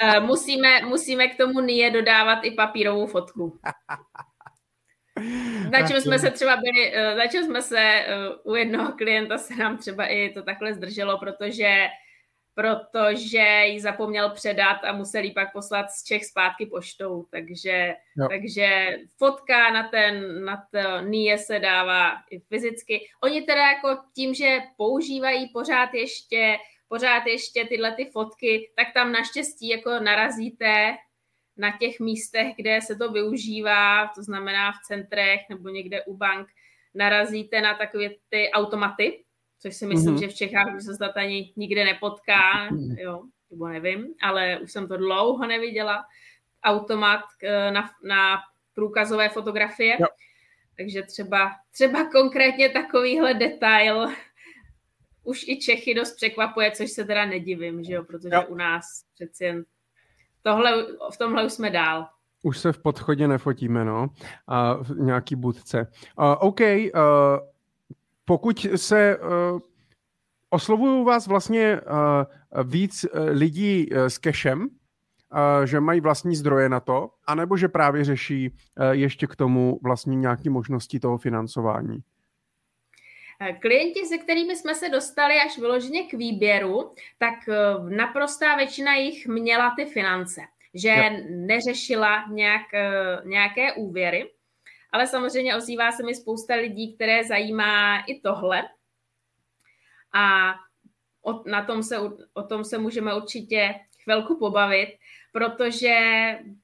[0.00, 3.58] Eh, musíme, musíme k tomu NIE dodávat i papírovou fotku.
[5.70, 8.06] Na čem jsme se třeba byli, eh, na čem jsme se eh,
[8.44, 11.88] u jednoho klienta se nám třeba i to takhle zdrželo, protože
[12.54, 17.26] protože ji zapomněl předat a musel ji pak poslat z Čech zpátky poštou.
[17.30, 17.94] Takže,
[18.28, 23.08] takže fotka na ten, na to NIE se dává i fyzicky.
[23.22, 26.56] Oni teda jako tím, že používají pořád ještě,
[26.88, 30.96] pořád ještě tyhle ty fotky, tak tam naštěstí jako narazíte
[31.60, 36.48] na těch místech, kde se to využívá, to znamená v centrech nebo někde u bank,
[36.94, 39.24] narazíte na takové ty automaty,
[39.58, 40.20] což si myslím, mm-hmm.
[40.20, 42.98] že v Čechách už se snad ani nikde nepotká, mm.
[42.98, 46.04] jo, nebo nevím, ale už jsem to dlouho neviděla,
[46.64, 48.38] automat eh, na, na
[48.74, 50.06] průkazové fotografie, jo.
[50.76, 54.08] takže třeba, třeba konkrétně takovýhle detail
[55.24, 58.44] už i Čechy dost překvapuje, což se teda nedivím, že jo, protože jo.
[58.48, 59.64] u nás přeci jen
[60.42, 62.06] tohle, v tomhle už jsme dál.
[62.42, 64.08] Už se v podchodě nefotíme, no,
[64.46, 65.86] a v nějaký budce.
[66.18, 66.98] Uh, OK, uh,
[68.24, 69.60] pokud se uh,
[70.50, 74.68] oslovují vás vlastně uh, víc uh, lidí uh, s cashem, uh,
[75.64, 80.16] že mají vlastní zdroje na to, anebo že právě řeší uh, ještě k tomu vlastně
[80.16, 81.98] nějaké možnosti toho financování?
[83.60, 87.34] Klienti, se kterými jsme se dostali až vyloženě k výběru, tak
[87.88, 90.40] naprostá většina jich měla ty finance,
[90.74, 91.20] že jo.
[91.30, 92.66] neřešila nějak,
[93.24, 94.30] nějaké úvěry
[94.92, 98.62] ale samozřejmě ozývá se mi spousta lidí, které zajímá i tohle.
[100.12, 100.54] A
[101.22, 101.98] o, na tom se,
[102.32, 104.88] o tom se můžeme určitě chvilku pobavit,
[105.32, 105.98] protože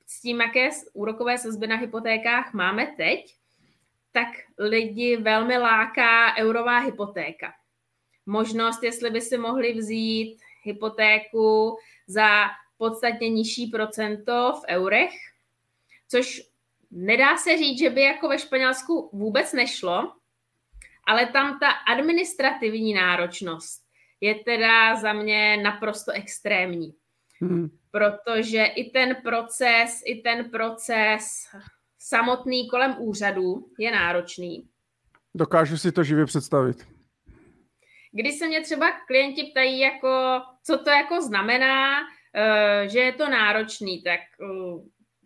[0.07, 3.36] s tím, jaké úrokové sazby na hypotékách máme teď,
[4.17, 7.53] tak lidi velmi láká eurová hypotéka.
[8.27, 12.29] Možnost, jestli by si mohli vzít hypotéku za
[12.77, 15.13] podstatně nižší procento v eurech,
[16.09, 16.43] což
[16.91, 20.13] Nedá se říct, že by jako ve Španělsku vůbec nešlo,
[21.07, 23.85] ale tam ta administrativní náročnost
[24.21, 26.95] je teda za mě naprosto extrémní.
[27.41, 27.69] Hmm.
[27.91, 31.49] Protože i ten proces, i ten proces
[32.09, 34.69] samotný kolem úřadu je náročný.
[35.35, 36.87] Dokážu si to živě představit.
[38.13, 42.01] Když se mě třeba klienti ptají, jako, co to jako znamená,
[42.35, 44.47] eh, že je to náročný, tak eh,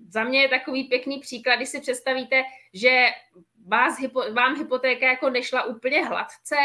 [0.08, 2.42] za mě je takový pěkný příklad, když si představíte,
[2.74, 3.06] že
[3.66, 3.98] vás,
[4.32, 6.56] vám hypotéka jako nešla úplně hladce,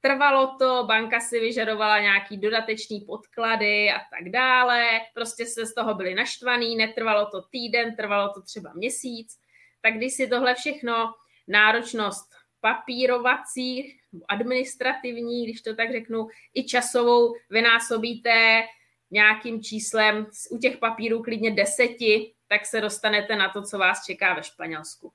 [0.00, 5.94] trvalo to, banka si vyžadovala nějaký dodatečný podklady a tak dále, prostě se z toho
[5.94, 9.41] byli naštvaný, netrvalo to týden, trvalo to třeba měsíc,
[9.82, 11.14] tak když si tohle všechno,
[11.48, 18.62] náročnost papírovací, administrativní, když to tak řeknu, i časovou vynásobíte
[19.10, 24.34] nějakým číslem, u těch papírů klidně deseti, tak se dostanete na to, co vás čeká
[24.34, 25.12] ve Španělsku.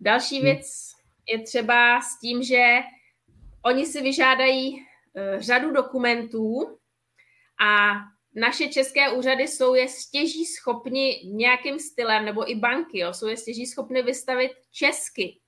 [0.00, 0.44] Další hmm.
[0.44, 0.92] věc
[1.28, 2.80] je třeba s tím, že
[3.62, 6.78] oni si vyžádají uh, řadu dokumentů
[7.66, 7.94] a
[8.34, 13.36] naše české úřady jsou je stěží schopni nějakým stylem, nebo i banky, jo, jsou je
[13.36, 15.40] stěží schopny vystavit česky.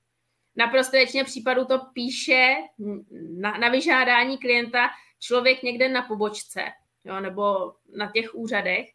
[0.56, 2.54] Naprosto většině případů to píše
[3.38, 4.88] na, na vyžádání klienta
[5.20, 6.62] člověk někde na pobočce,
[7.04, 8.86] jo, nebo na těch úřadech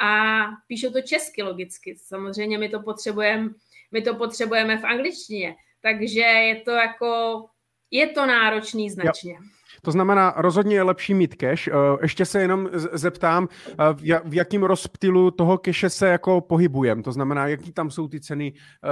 [0.00, 1.96] a píšou to česky logicky.
[1.98, 3.50] Samozřejmě my to potřebujeme,
[3.92, 7.44] my to potřebujeme v angličtině, takže je to jako,
[7.90, 9.32] je to náročný značně.
[9.32, 9.57] Jo.
[9.82, 11.68] To znamená, rozhodně je lepší mít cash.
[11.68, 11.72] Eh,
[12.02, 17.02] ještě se jenom zeptám, eh, v jakém rozptylu toho cache se jako pohybujeme.
[17.02, 18.88] To znamená, jaký tam jsou ty ceny eh,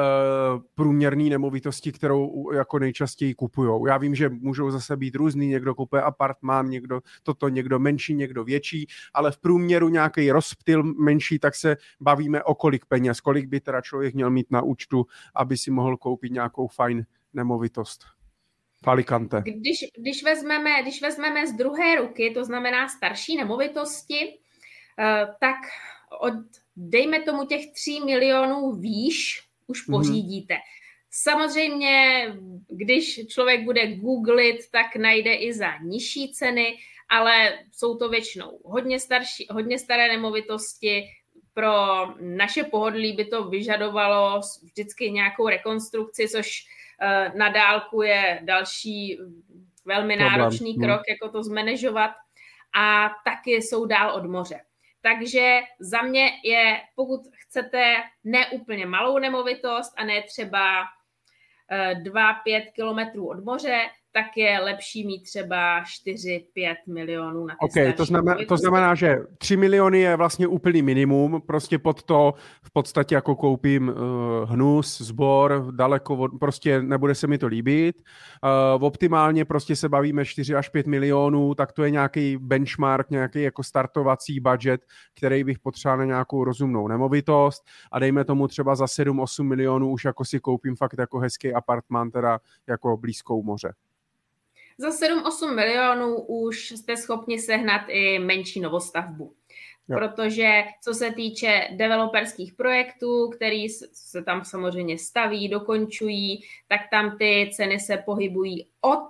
[0.74, 3.80] průměrné nemovitosti, kterou jako nejčastěji kupují.
[3.88, 8.44] Já vím, že můžou zase být různý, někdo kupuje apartmán, někdo toto, někdo menší, někdo
[8.44, 13.60] větší, ale v průměru nějaký rozptyl menší, tak se bavíme o kolik peněz, kolik by
[13.60, 18.16] teda člověk měl mít na účtu, aby si mohl koupit nějakou fajn nemovitost.
[18.88, 19.42] Alicante.
[19.44, 24.38] Když, když, vezmeme, když vezmeme z druhé ruky, to znamená starší nemovitosti,
[24.98, 25.56] eh, tak
[26.20, 26.34] od,
[26.76, 29.98] dejme tomu těch 3 milionů výš už mhm.
[29.98, 30.54] pořídíte.
[30.54, 30.60] Mm.
[31.10, 32.26] Samozřejmě,
[32.68, 36.76] když člověk bude googlit, tak najde i za nižší ceny,
[37.08, 41.04] ale jsou to většinou hodně, starší, hodně staré nemovitosti.
[41.54, 41.72] Pro
[42.20, 46.66] naše pohodlí by to vyžadovalo vždycky nějakou rekonstrukci, což
[47.34, 49.18] na dálku je další
[49.84, 50.38] velmi Problém.
[50.38, 50.86] náročný no.
[50.86, 52.10] krok, jako to zmanežovat
[52.76, 54.60] a taky jsou dál od moře.
[55.00, 57.94] Takže za mě je, pokud chcete
[58.24, 60.84] neúplně malou nemovitost a ne třeba
[62.04, 63.80] 2-5 eh, kilometrů od moře,
[64.16, 69.16] tak je lepší mít třeba 4-5 milionů na ty okay, to znamená, to znamená, že
[69.38, 73.94] 3 miliony je vlastně úplný minimum, prostě pod to v podstatě jako koupím uh,
[74.50, 78.02] hnus, zbor, daleko, od, prostě nebude se mi to líbit.
[78.76, 83.42] Uh, optimálně prostě se bavíme 4 až 5 milionů, tak to je nějaký benchmark, nějaký
[83.42, 84.80] jako startovací budget,
[85.16, 90.04] který bych potřeboval na nějakou rozumnou nemovitost a dejme tomu třeba za 7-8 milionů už
[90.04, 93.72] jako si koupím fakt jako hezký apartmán, teda jako blízkou moře.
[94.78, 99.34] Za 7-8 milionů už jste schopni sehnat i menší novostavbu.
[99.88, 99.98] Jo.
[99.98, 107.50] Protože co se týče developerských projektů, který se tam samozřejmě staví, dokončují, tak tam ty
[107.56, 109.08] ceny se pohybují od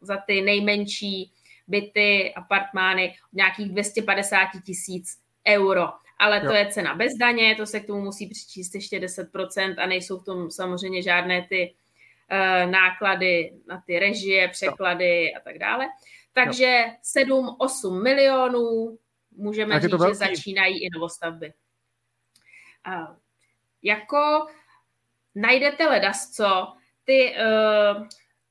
[0.00, 1.32] za ty nejmenší
[1.66, 5.88] byty, apartmány nějakých 250 tisíc euro.
[6.18, 6.46] Ale jo.
[6.46, 10.18] to je cena bez daně, to se k tomu musí přičíst ještě 10% a nejsou
[10.18, 11.74] v tom samozřejmě žádné ty
[12.70, 15.86] náklady na ty režie, překlady a tak dále.
[16.32, 16.84] Takže
[17.16, 18.98] 7-8 milionů,
[19.36, 21.52] můžeme říct, že začínají i novostavby.
[22.84, 23.16] A
[23.82, 24.46] jako
[25.34, 26.72] najdete ledasco,
[27.04, 28.06] ty, uh,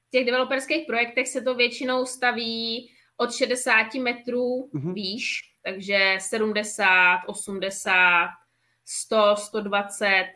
[0.08, 4.94] v těch developerských projektech se to většinou staví od 60 metrů mm-hmm.
[4.94, 8.30] výš, takže 70, 80,
[8.86, 10.34] 100, 120,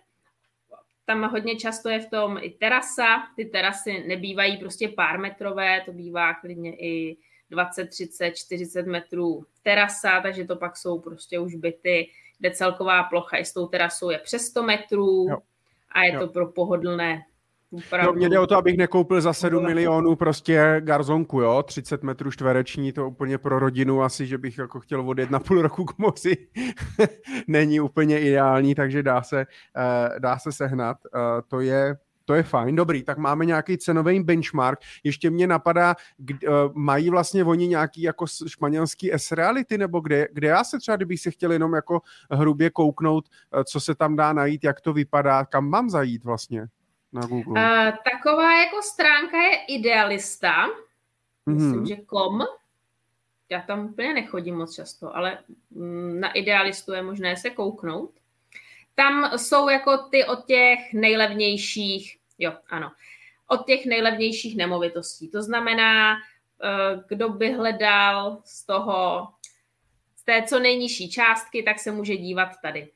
[1.08, 3.06] tam hodně často je v tom i terasa.
[3.36, 7.18] Ty terasy nebývají prostě pár metrové, to bývá klidně i
[7.50, 13.38] 20, 30, 40 metrů terasa, takže to pak jsou prostě už byty, kde celková plocha
[13.38, 15.38] i s tou terasou je přes 100 metrů jo.
[15.92, 16.20] a je jo.
[16.20, 17.24] to pro pohodlné
[17.72, 18.12] Opravdu.
[18.12, 22.32] No, mě jde o to, abych nekoupil za 7 milionů prostě garzonku, jo, 30 metrů
[22.32, 25.98] čtvereční, to úplně pro rodinu asi, že bych jako chtěl odjet na půl roku k
[25.98, 26.48] moci,
[27.48, 29.46] není úplně ideální, takže dá se,
[29.78, 30.98] uh, dá se sehnat.
[31.16, 34.80] Uh, to je to je fajn, dobrý, tak máme nějaký cenový benchmark.
[35.04, 40.48] Ještě mě napadá, kdy, uh, mají vlastně oni nějaký jako španělský S-reality, nebo kde, kde
[40.48, 42.02] já se třeba, kdybych se chtěl jenom jako
[42.32, 46.68] hrubě kouknout, uh, co se tam dá najít, jak to vypadá, kam mám zajít vlastně?
[47.14, 47.62] Na Google?
[47.62, 51.54] Uh, taková jako stránka je Idealista, mm-hmm.
[51.54, 52.42] myslím, že kom.
[53.50, 55.38] Já tam úplně nechodím moc často, ale
[55.72, 58.12] mm, na Idealistu je možné se kouknout.
[58.96, 62.92] Tam jsou jako ty od těch nejlevnějších, jo, ano,
[63.48, 65.30] od těch nejlevnějších nemovitostí.
[65.30, 69.28] To znamená, eh, kdo by hledal z toho,
[70.16, 72.92] z té co nejnižší částky, tak se může dívat tady.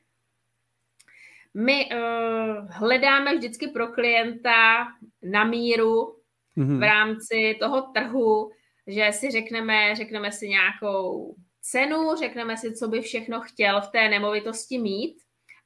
[1.54, 4.86] My uh, hledáme vždycky pro klienta
[5.22, 6.16] na míru
[6.56, 6.78] mm-hmm.
[6.78, 8.50] v rámci toho trhu,
[8.86, 14.08] že si řekneme, řekneme si nějakou cenu, řekneme si, co by všechno chtěl v té
[14.08, 15.16] nemovitosti mít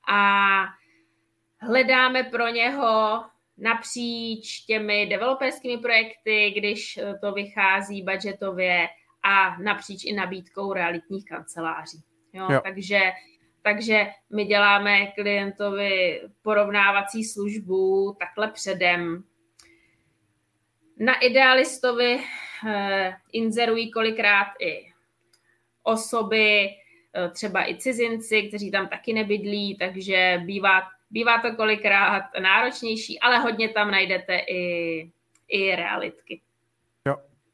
[0.09, 0.65] a
[1.61, 3.25] hledáme pro něho
[3.59, 8.89] napříč těmi developerskými projekty, když to vychází budgetově
[9.23, 11.99] a napříč i nabídkou realitních kanceláří.
[12.33, 12.61] Jo, jo.
[12.65, 13.01] Takže
[13.67, 19.25] takže my děláme klientovi porovnávací službu takhle předem.
[20.99, 22.21] Na idealistovi
[22.69, 24.93] eh, inzerují kolikrát i
[25.83, 26.69] osoby,
[27.15, 33.39] eh, třeba i cizinci, kteří tam taky nebydlí, takže bývá, bývá to kolikrát náročnější, ale
[33.39, 35.11] hodně tam najdete i,
[35.49, 36.41] i realitky.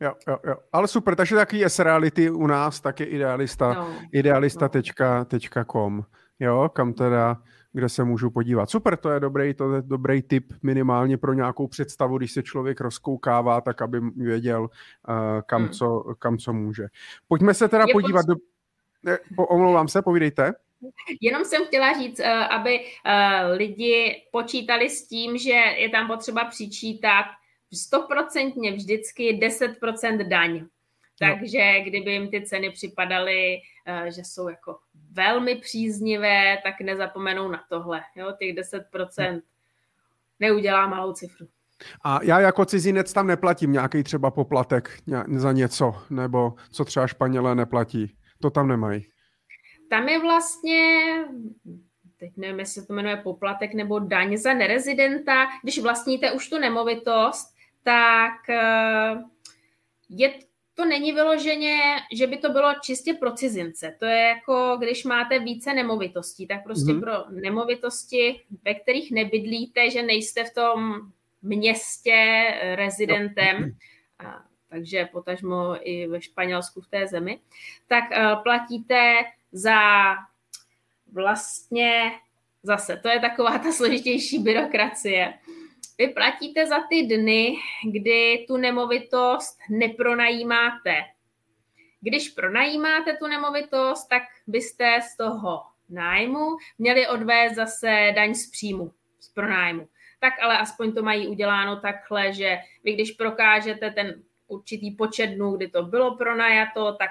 [0.02, 0.54] Jo, jo, jo.
[0.72, 3.88] Ale super, takže taky S reality u nás, tak je idealista, no.
[4.12, 6.04] idealista.com,
[6.40, 7.36] jo, kam teda
[7.72, 8.70] kde se můžu podívat.
[8.70, 12.80] Super, to je dobrý, to je dobrý tip minimálně pro nějakou představu, když se člověk
[12.80, 14.68] rozkoukává, tak aby věděl, uh,
[15.46, 15.70] kam, hmm.
[15.70, 16.86] co, kam co může.
[17.28, 18.34] Pojďme se teda je podívat do...
[19.02, 20.52] Ne, po, omlouvám se, povídejte.
[21.20, 22.80] Jenom jsem chtěla říct, uh, aby
[23.52, 27.26] lidi počítali s tím, že je tam potřeba přičítat
[27.72, 30.66] stoprocentně vždycky 10% daň.
[31.18, 33.60] Takže kdyby jim ty ceny připadaly,
[34.04, 34.78] že jsou jako
[35.12, 38.02] velmi příznivé, tak nezapomenou na tohle.
[38.16, 38.32] Jo?
[38.38, 39.42] Těch 10%
[40.40, 41.46] neudělá malou cifru.
[42.04, 44.98] A já jako cizinec tam neplatím nějaký třeba poplatek
[45.36, 48.16] za něco, nebo co třeba Španělé neplatí.
[48.40, 49.06] To tam nemají.
[49.90, 51.14] Tam je vlastně,
[52.18, 55.46] teď nevím, jestli to jmenuje poplatek nebo daň za nerezidenta.
[55.62, 57.51] Když vlastníte už tu nemovitost,
[57.82, 59.22] tak eh,
[60.08, 60.34] je
[60.74, 61.80] to není vyloženě,
[62.12, 63.96] že by to bylo čistě pro cizince.
[63.98, 67.00] To je jako, když máte více nemovitostí, tak prostě mm-hmm.
[67.00, 71.00] pro nemovitosti, ve kterých nebydlíte, že nejste v tom
[71.42, 74.28] městě rezidentem, no.
[74.28, 77.40] a, takže potažmo i ve Španělsku v té zemi,
[77.88, 79.14] tak uh, platíte
[79.52, 79.80] za
[81.12, 82.12] vlastně
[82.62, 85.34] zase, to je taková ta složitější byrokracie.
[86.02, 87.56] Vy platíte za ty dny,
[87.92, 90.94] kdy tu nemovitost nepronajímáte.
[92.00, 98.92] Když pronajímáte tu nemovitost, tak byste z toho nájmu měli odvést zase daň z příjmu,
[99.20, 99.88] z pronájmu.
[100.20, 105.56] Tak ale aspoň to mají uděláno takhle, že vy když prokážete ten určitý počet dnů,
[105.56, 107.10] kdy to bylo pronajato, tak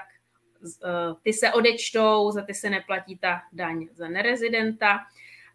[0.64, 0.88] eh,
[1.22, 4.98] ty se odečtou, za ty se neplatí ta daň za nerezidenta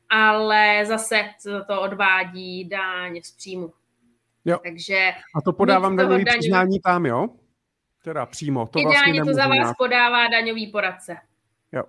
[0.09, 3.73] ale zase se za to odvádí daň z příjmu.
[4.45, 4.59] Jo.
[4.63, 6.39] Takže A to podávám daňový daňový...
[6.39, 7.27] přiznání tam, jo?
[8.03, 8.67] Teda přímo.
[8.67, 9.77] To Ideálně vlastně to za vás nějak...
[9.77, 11.17] podává daňový poradce.
[11.71, 11.83] Jo,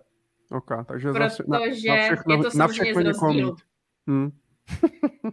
[0.51, 1.65] ok, takže Protože zase na, na
[2.05, 3.55] všechno, je to na všechno někoho mít.
[4.07, 4.31] Hmm.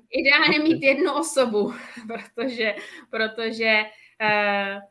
[0.10, 1.74] Ideálně mít jednu osobu,
[2.08, 2.76] protože,
[3.10, 3.82] protože
[4.22, 4.82] uh,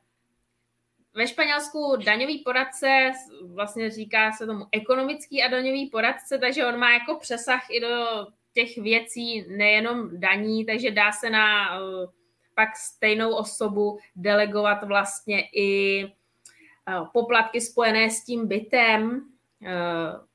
[1.14, 3.12] ve Španělsku daňový poradce,
[3.54, 8.26] vlastně říká se tomu ekonomický a daňový poradce, takže on má jako přesah i do
[8.54, 12.10] těch věcí, nejenom daní, takže dá se na uh,
[12.54, 19.68] pak stejnou osobu delegovat vlastně i uh, poplatky spojené s tím bytem, uh,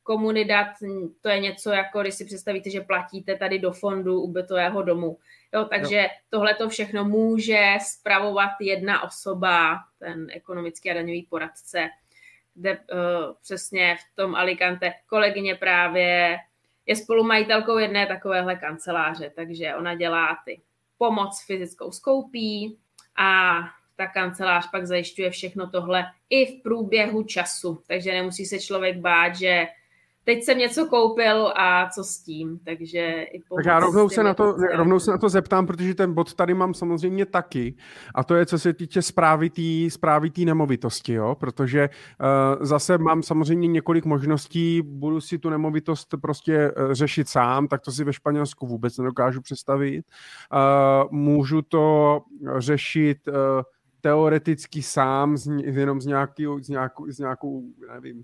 [0.03, 0.67] komunidat,
[1.21, 5.17] to je něco jako, když si představíte, že platíte tady do fondu ubytového domu.
[5.53, 11.89] Jo, takže tohle to všechno může spravovat jedna osoba, ten ekonomický a daňový poradce,
[12.53, 12.85] kde uh,
[13.41, 14.93] přesně v tom Alicante.
[15.07, 16.37] Kolegyně právě
[16.85, 20.61] je spolumajitelkou jedné takovéhle kanceláře, takže ona dělá ty
[20.97, 22.79] pomoc fyzickou skoupí
[23.17, 23.59] a
[23.95, 29.35] ta kancelář pak zajišťuje všechno tohle i v průběhu času, takže nemusí se člověk bát,
[29.35, 29.67] že
[30.23, 34.33] teď jsem něco koupil a co s tím, takže i Tak já rovnou se, na
[34.33, 37.75] to, rovnou se na to zeptám, protože ten bod tady mám samozřejmě taky
[38.15, 41.35] a to je, co se týče zprávy té zprávy tý nemovitosti, jo?
[41.39, 47.67] protože uh, zase mám samozřejmě několik možností, budu si tu nemovitost prostě uh, řešit sám,
[47.67, 50.05] tak to si ve Španělsku vůbec nedokážu představit.
[50.53, 52.21] Uh, můžu to
[52.57, 53.33] řešit uh,
[54.01, 57.63] teoreticky sám, z, jenom z, nějaký, z, nějakou, z nějakou,
[57.93, 58.23] nevím,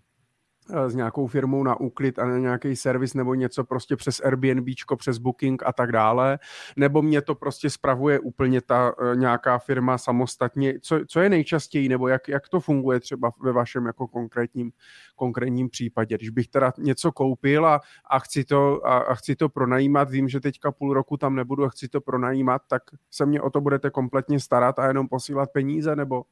[0.87, 5.17] s nějakou firmou na úklid a na nějaký servis nebo něco prostě přes Airbnb, přes
[5.17, 6.39] Booking a tak dále,
[6.75, 10.73] nebo mě to prostě spravuje úplně ta uh, nějaká firma samostatně.
[10.81, 14.71] Co, co je nejčastěji, nebo jak, jak to funguje třeba ve vašem jako konkrétním,
[15.15, 16.17] konkrétním případě?
[16.17, 20.29] Když bych teda něco koupil a, a, chci to, a, a chci to pronajímat, vím,
[20.29, 23.61] že teďka půl roku tam nebudu a chci to pronajímat, tak se mě o to
[23.61, 26.23] budete kompletně starat a jenom posílat peníze, nebo...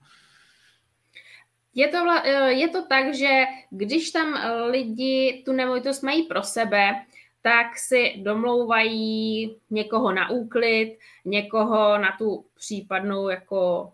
[1.76, 6.44] Je to, eh, je to tak, že když tam eh, lidi tu nemovitost mají pro
[6.44, 7.06] sebe,
[7.42, 13.92] tak si domlouvají někoho na úklid, někoho na tu případnou jako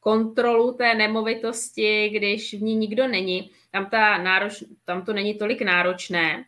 [0.00, 3.50] kontrolu té nemovitosti, když v ní nikdo není.
[3.70, 6.44] Tam, ta nároč, tam to není tolik náročné,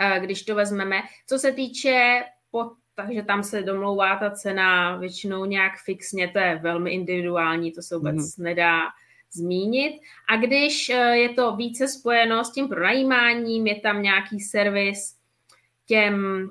[0.00, 1.02] eh, když to vezmeme.
[1.26, 6.58] Co se týče pod, takže tam se domlouvá ta cena většinou nějak fixně, to je
[6.62, 8.44] velmi individuální, to se vůbec mm.
[8.44, 8.80] nedá
[9.32, 10.00] zmínit.
[10.28, 15.16] A když eh, je to více spojeno s tím pronajímáním, je tam nějaký servis
[15.86, 16.50] těm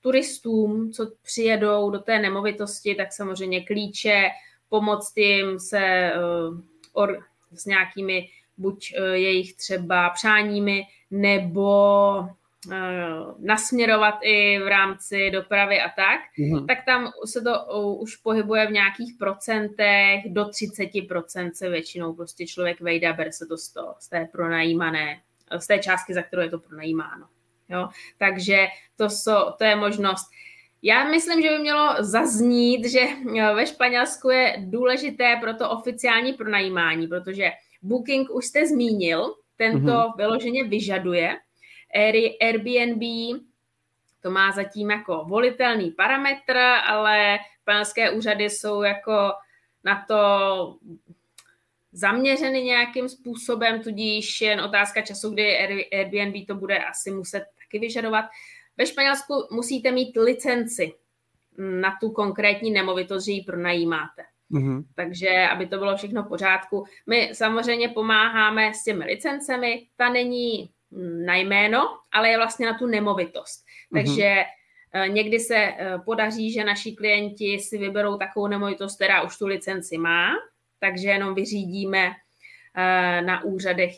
[0.00, 4.28] turistům, co přijedou do té nemovitosti, tak samozřejmě klíče,
[4.68, 6.60] pomoct jim se uh,
[6.92, 11.70] or, s nějakými buď uh, jejich třeba přáními, nebo
[12.22, 12.39] Eh,
[13.38, 16.66] nasměrovat i v rámci dopravy a tak, mm-hmm.
[16.66, 17.64] tak tam se to
[17.98, 23.46] už pohybuje v nějakých procentech, do 30% se většinou prostě člověk vejde a bere se
[23.46, 25.20] to z, toho, z té pronajímané,
[25.58, 27.26] z té částky, za kterou je to pronajímáno.
[27.68, 27.88] Jo?
[28.18, 30.26] Takže to, so, to je možnost.
[30.82, 33.00] Já myslím, že by mělo zaznít, že
[33.54, 37.50] ve Španělsku je důležité pro to oficiální pronajímání, protože
[37.82, 40.16] Booking už jste zmínil, tento mm-hmm.
[40.16, 41.36] vyloženě vyžaduje.
[42.40, 43.02] Airbnb
[44.22, 49.32] to má zatím jako volitelný parametr, ale španělské úřady jsou jako
[49.84, 50.18] na to
[51.92, 55.58] zaměřeny nějakým způsobem, tudíž jen otázka času, kdy
[55.92, 58.24] Airbnb to bude asi muset taky vyžadovat.
[58.76, 60.92] Ve Španělsku musíte mít licenci
[61.58, 64.22] na tu konkrétní nemovitost, že ji pronajímáte.
[64.50, 64.84] Mm-hmm.
[64.94, 66.84] Takže, aby to bylo všechno v pořádku.
[67.06, 70.70] My samozřejmě pomáháme s těmi licencemi, ta není
[71.26, 73.64] na jméno, ale je vlastně na tu nemovitost.
[73.64, 73.98] Mm-hmm.
[73.98, 74.44] Takže
[74.92, 79.46] eh, někdy se eh, podaří, že naši klienti si vyberou takovou nemovitost, která už tu
[79.46, 80.30] licenci má,
[80.78, 82.12] takže jenom vyřídíme
[82.76, 83.94] eh, na úřadech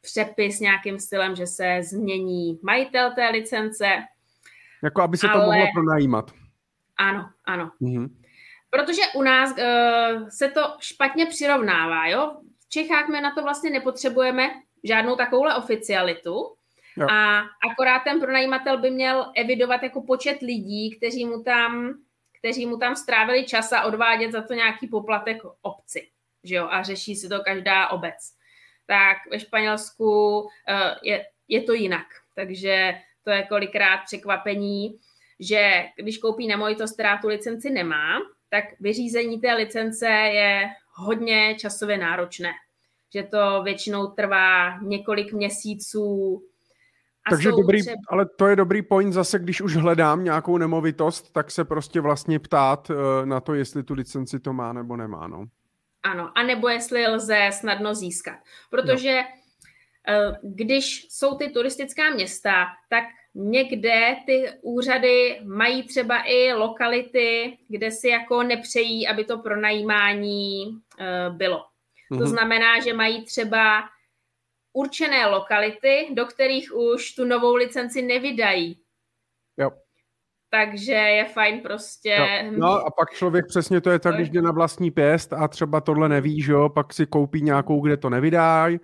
[0.00, 3.86] přepis nějakým stylem, že se změní majitel té licence.
[4.82, 5.40] Jako aby se ale...
[5.40, 6.30] to mohlo pronajímat.
[6.96, 7.70] Ano, ano.
[7.82, 8.08] Mm-hmm.
[8.70, 12.36] Protože u nás uh, se to špatně přirovnává, jo?
[12.66, 14.50] V Čechách my na to vlastně nepotřebujeme
[14.84, 16.54] žádnou takovouhle oficialitu,
[16.96, 17.06] jo.
[17.10, 17.38] a
[17.70, 21.94] akorát ten pronajímatel by měl evidovat jako počet lidí, kteří mu tam,
[22.38, 26.08] kteří mu tam strávili čas a odvádět za to nějaký poplatek obci,
[26.44, 26.68] že jo?
[26.70, 28.14] A řeší si to každá obec.
[28.86, 30.48] Tak ve Španělsku uh,
[31.02, 34.98] je, je to jinak, takže to je kolikrát překvapení,
[35.40, 38.18] že když koupí nemovitost, která tu licenci nemá,
[38.50, 42.50] tak vyřízení té licence je hodně časově náročné.
[43.14, 46.42] Že to většinou trvá několik měsíců.
[47.26, 47.96] A Takže dobrý, třeba...
[48.08, 52.38] ale to je dobrý point zase, když už hledám nějakou nemovitost, tak se prostě vlastně
[52.38, 55.26] ptát eh, na to, jestli tu licenci to má nebo nemá.
[55.26, 55.44] No.
[56.02, 58.38] Ano, a nebo jestli lze snadno získat.
[58.70, 59.22] Protože
[60.08, 60.34] no.
[60.42, 63.04] když jsou ty turistická města, tak
[63.34, 71.36] někde ty úřady mají třeba i lokality, kde si jako nepřejí, aby to pronajímání uh,
[71.36, 71.64] bylo.
[72.08, 72.26] To mhm.
[72.26, 73.82] znamená, že mají třeba
[74.72, 78.80] určené lokality, do kterých už tu novou licenci nevydají.
[79.56, 79.70] Jo.
[80.50, 82.42] Takže je fajn prostě...
[82.44, 82.52] Jo.
[82.56, 85.80] No a pak člověk přesně to je tak, když jde na vlastní pěst a třeba
[85.80, 88.80] tohle neví, že jo, pak si koupí nějakou, kde to nevydají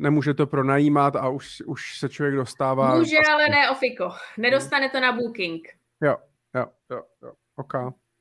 [0.00, 2.86] nemůže to pronajímat a už, už se člověk dostává...
[2.96, 3.32] Může, vlastně.
[3.32, 4.10] ale ne ofiko.
[4.38, 5.68] Nedostane to na booking.
[6.02, 6.16] Jo,
[6.54, 7.32] jo, jo, jo.
[7.56, 7.74] OK,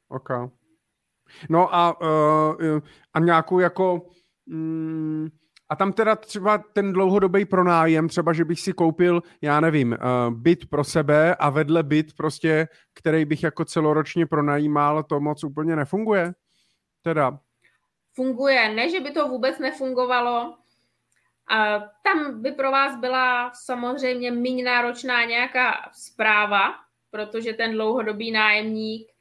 [0.10, 0.30] OK.
[1.50, 2.80] No a, uh,
[3.14, 4.02] a nějakou jako...
[4.50, 5.30] Mm,
[5.70, 10.34] a tam teda třeba ten dlouhodobý pronájem, třeba, že bych si koupil, já nevím, uh,
[10.34, 15.76] byt pro sebe a vedle byt prostě, který bych jako celoročně pronajímal, to moc úplně
[15.76, 16.34] nefunguje?
[17.02, 17.40] Teda.
[18.14, 18.74] Funguje.
[18.74, 20.56] Ne, že by to vůbec nefungovalo,
[21.50, 26.76] a tam by pro vás byla samozřejmě méně náročná nějaká zpráva,
[27.12, 29.14] protože ten dlouhodobý nájemník eh,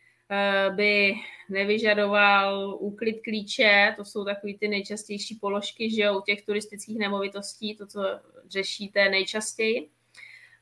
[0.74, 1.14] by
[1.48, 7.76] nevyžadoval úklid klíče, to jsou takový ty nejčastější položky, že jo, u těch turistických nemovitostí,
[7.76, 8.00] to, co
[8.48, 9.88] řešíte nejčastěji,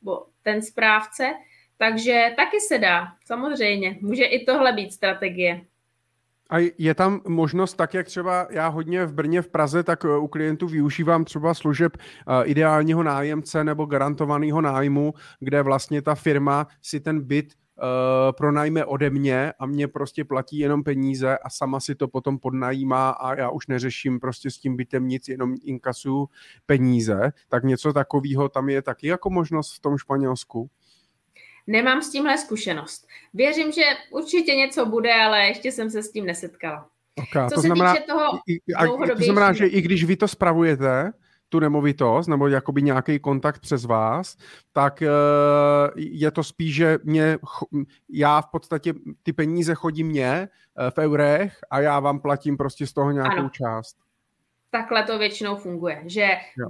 [0.02, 1.34] bo ten správce.
[1.78, 3.98] Takže taky se dá, samozřejmě.
[4.00, 5.60] Může i tohle být strategie.
[6.50, 10.16] A je tam možnost, tak jak třeba já hodně v Brně, v Praze, tak eh,
[10.16, 16.66] u klientů využívám třeba služeb eh, ideálního nájemce nebo garantovaného nájmu, kde vlastně ta firma
[16.82, 21.80] si ten byt uh, pronajme ode mě a mě prostě platí jenom peníze a sama
[21.80, 26.28] si to potom podnajímá a já už neřeším prostě s tím bytem nic, jenom inkasuju
[26.66, 27.32] peníze.
[27.48, 30.70] Tak něco takového tam je taky jako možnost v tom Španělsku?
[31.66, 33.06] Nemám s tímhle zkušenost.
[33.34, 36.88] Věřím, že určitě něco bude, ale ještě jsem se s tím nesetkala.
[37.18, 40.16] Okay, Co to se znamená, týče toho i, a, To znamená, že i když vy
[40.16, 41.12] to spravujete,
[41.49, 44.36] tu nemovitost, nebo jakoby nějaký kontakt přes vás,
[44.72, 45.09] tak uh,
[45.97, 47.38] je to spíš, že mě,
[48.09, 52.86] já v podstatě ty peníze chodí mě uh, v eurech a já vám platím prostě
[52.86, 53.51] z toho nějakou ano.
[53.51, 53.97] část.
[54.70, 56.68] Takhle to většinou funguje, že jo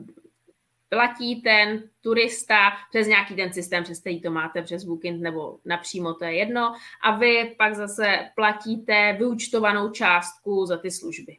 [0.89, 6.15] platí ten turista přes nějaký ten systém, přes který to máte, přes Booking nebo napřímo,
[6.15, 6.73] to je jedno,
[7.03, 11.37] a vy pak zase platíte vyučtovanou částku za ty služby.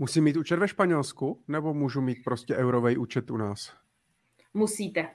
[0.00, 3.74] Musím mít účet ve Španělsku, nebo můžu mít prostě eurový účet u nás?
[4.54, 5.08] Musíte.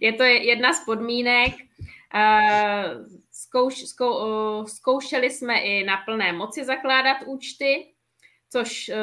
[0.00, 1.52] Je to jedna z podmínek.
[2.14, 2.94] Eh,
[3.30, 7.94] zkouš, zkou, eh, zkoušeli jsme i na plné moci zakládat účty,
[8.50, 8.96] což eh,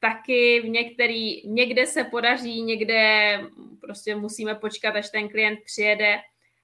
[0.00, 3.40] taky v některý, někde se podaří, někde
[3.80, 6.18] prostě musíme počkat, až ten klient přijede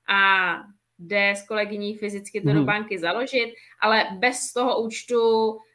[0.08, 0.50] a
[0.98, 2.54] jde s kolegyní fyzicky to hmm.
[2.54, 2.66] do mhm.
[2.66, 5.20] banky založit, ale bez toho účtu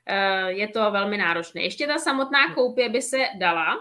[0.06, 1.62] eh, je to velmi náročné.
[1.62, 3.78] Ještě ta samotná koupě by se dala,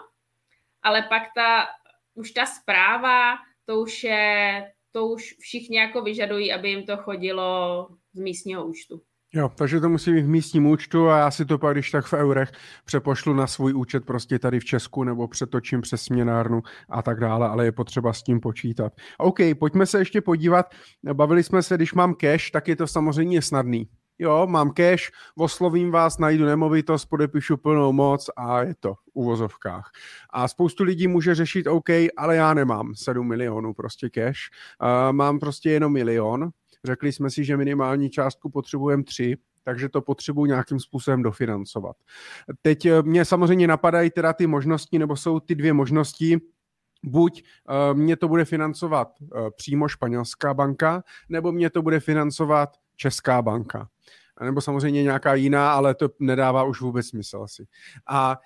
[0.83, 1.67] ale pak ta,
[2.15, 7.89] už ta zpráva, to už je to už všichni jako vyžadují, aby jim to chodilo
[8.13, 9.03] z místního účtu.
[9.35, 12.07] Jo, takže to musí být v místním účtu a já si to pak, když tak
[12.07, 12.53] v eurech
[12.85, 17.49] přepošlu na svůj účet prostě tady v Česku nebo přetočím přes směnárnu a tak dále,
[17.49, 18.93] ale je potřeba s tím počítat.
[19.19, 20.67] OK, pojďme se ještě podívat.
[21.13, 23.89] Bavili jsme se, když mám cash, tak je to samozřejmě snadný.
[24.19, 29.91] Jo, mám cash, oslovím vás, najdu nemovitost, podepíšu plnou moc a je to v uvozovkách.
[30.31, 34.39] A spoustu lidí může řešit, OK, ale já nemám 7 milionů prostě cash,
[34.83, 36.51] uh, mám prostě jenom milion,
[36.85, 41.97] Řekli jsme si, že minimální částku potřebujeme tři, takže to potřebuji nějakým způsobem dofinancovat.
[42.63, 46.39] Teď eh, mě samozřejmě napadají teda ty možnosti, nebo jsou ty dvě možnosti,
[47.05, 47.45] buď
[47.93, 53.43] uh, mě to bude financovat uh, přímo španělská banka, nebo mě to bude financovat česká
[53.43, 53.89] banka
[54.45, 57.67] nebo samozřejmě nějaká jiná, ale to nedává už vůbec smysl asi.
[58.09, 58.39] A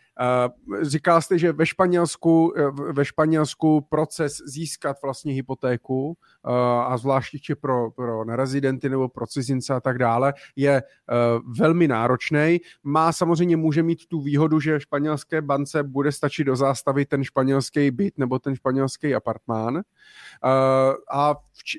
[0.83, 2.53] říkal jste, že ve Španělsku,
[2.93, 9.75] ve Španělsku proces získat vlastně hypotéku uh, a zvláště pro, pro nerezidenty nebo pro cizince
[9.75, 10.83] a tak dále je
[11.59, 12.61] velmi náročný.
[12.83, 17.91] Má samozřejmě může mít tu výhodu, že španělské bance bude stačit do zástavy ten španělský
[17.91, 19.83] byt nebo ten španělský apartmán.
[21.11, 21.35] A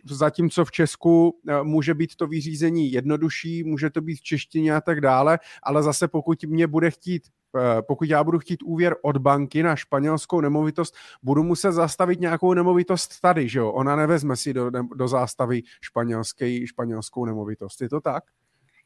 [0.06, 4.82] v, zatímco v Česku může být to vyřízení jednodušší, může to být v češtině a
[4.82, 7.45] tak dále, ale zase pokud mě bude chtít eh,
[7.82, 13.22] pokud já budu chtít úvěr od banky na španělskou nemovitost, budu muset zastavit nějakou nemovitost
[13.22, 13.72] tady, že jo?
[13.72, 17.82] Ona nevezme si do, do zástavy španělské, španělskou nemovitost.
[17.82, 18.24] Je to tak?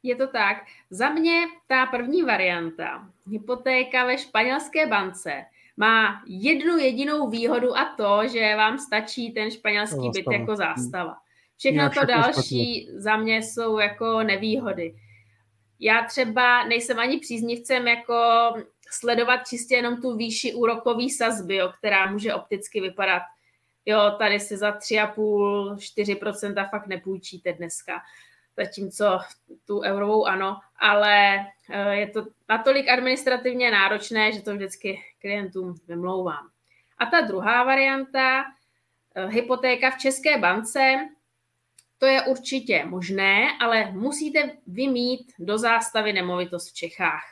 [0.04, 0.58] Je to tak.
[0.90, 5.32] Za mě ta první varianta, hypotéka ve španělské bance,
[5.78, 11.16] má jednu jedinou výhodu a to, že vám stačí ten španělský byt jako zástava.
[11.58, 14.96] Všechno to další za mě jsou jako nevýhody.
[15.80, 18.16] Já třeba nejsem ani příznivcem jako
[18.92, 23.22] sledovat čistě jenom tu výši úrokový sazby, jo, která může opticky vypadat,
[23.86, 28.02] jo, tady si za 3,5-4% fakt nepůjčíte dneska,
[28.58, 29.20] zatímco
[29.68, 36.50] tu eurovou ano, ale eh, je to natolik administrativně náročné, že to vždycky klientům vymlouvám.
[36.98, 38.44] A ta druhá varianta,
[39.16, 41.10] eh, hypotéka v České bance,
[42.00, 47.24] to je určitě možné, ale musíte vymít do zástavy nemovitost v Čechách.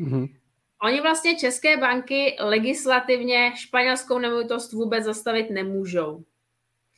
[0.00, 0.36] Mm-hmm.
[0.82, 6.24] Oni vlastně české banky legislativně španělskou nemovitost vůbec zastavit nemůžou.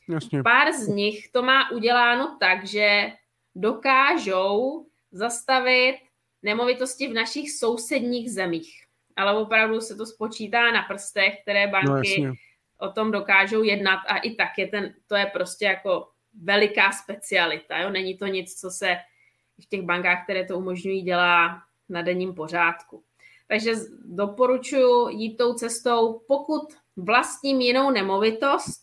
[0.09, 0.43] Jasně.
[0.43, 3.11] Pár z nich to má uděláno tak, že
[3.55, 5.97] dokážou zastavit
[6.43, 8.83] nemovitosti v našich sousedních zemích.
[9.15, 12.33] Ale opravdu se to spočítá na prstech, které banky no,
[12.77, 16.07] o tom dokážou jednat a i tak je ten, to je prostě jako
[16.43, 17.77] veliká specialita.
[17.77, 17.89] Jo?
[17.89, 18.97] Není to nic, co se
[19.61, 23.03] v těch bankách, které to umožňují, dělá na denním pořádku.
[23.47, 23.73] Takže
[24.05, 26.61] doporučuji jít tou cestou, pokud
[26.95, 28.79] vlastním jinou nemovitost,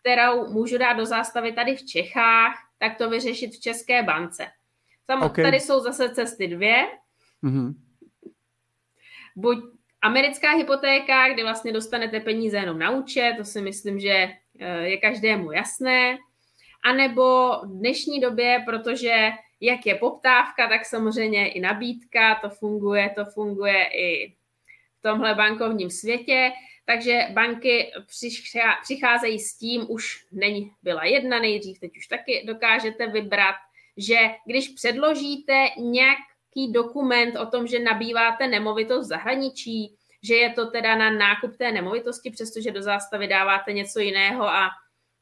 [0.00, 4.46] kterou můžu dát do zástavy tady v Čechách, tak to vyřešit v České bance.
[5.06, 5.44] Sam, okay.
[5.44, 6.86] Tady jsou zase cesty dvě.
[7.44, 7.74] Mm-hmm.
[9.36, 9.58] Buď
[10.02, 14.28] americká hypotéka, kde vlastně dostanete peníze jenom na účet, to si myslím, že
[14.60, 16.18] eh, je každému jasné
[16.86, 19.30] anebo v dnešní době, protože
[19.60, 24.34] jak je poptávka, tak samozřejmě i nabídka, to funguje, to funguje i
[24.98, 26.52] v tomhle bankovním světě,
[26.84, 27.92] takže banky
[28.82, 33.54] přicházejí s tím, už není byla jedna nejdřív, teď už taky dokážete vybrat,
[33.96, 34.16] že
[34.46, 40.96] když předložíte nějaký dokument o tom, že nabýváte nemovitost v zahraničí, že je to teda
[40.96, 44.70] na nákup té nemovitosti, přestože do zástavy dáváte něco jiného a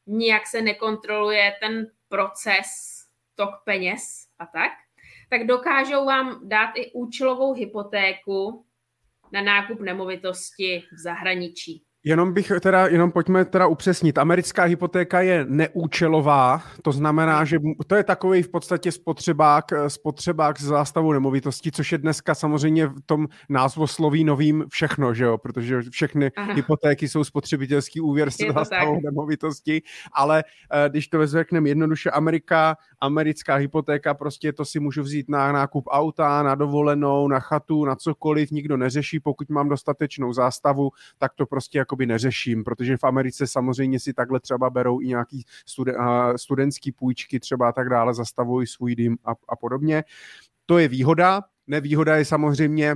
[0.07, 2.67] nijak se nekontroluje ten proces,
[3.35, 4.71] tok peněz a tak,
[5.29, 8.65] tak dokážou vám dát i účelovou hypotéku
[9.31, 11.84] na nákup nemovitosti v zahraničí.
[12.07, 14.17] Jenom bych teda, jenom pojďme teda upřesnit.
[14.17, 20.63] Americká hypotéka je neúčelová, to znamená, že to je takový v podstatě spotřebák, spotřebák z
[20.63, 26.31] zástavu nemovitostí, což je dneska samozřejmě v tom názvosloví novým všechno, že jo, protože všechny
[26.31, 26.53] Aha.
[26.53, 29.81] hypotéky jsou spotřebitelský úvěr z zástavou nemovitosti,
[30.13, 35.51] ale eh, když to řekneme jednoduše, Amerika, americká hypotéka, prostě to si můžu vzít na
[35.51, 41.33] nákup auta, na dovolenou, na chatu, na cokoliv, nikdo neřeší, pokud mám dostatečnou zástavu, tak
[41.33, 45.45] to prostě jako jakoby neřeším, protože v Americe samozřejmě si takhle třeba berou i nějaký
[45.65, 45.95] studen,
[46.35, 50.03] studentský půjčky třeba a tak dále, zastavují svůj dým a, a podobně.
[50.65, 51.41] To je výhoda.
[51.67, 52.95] Nevýhoda je samozřejmě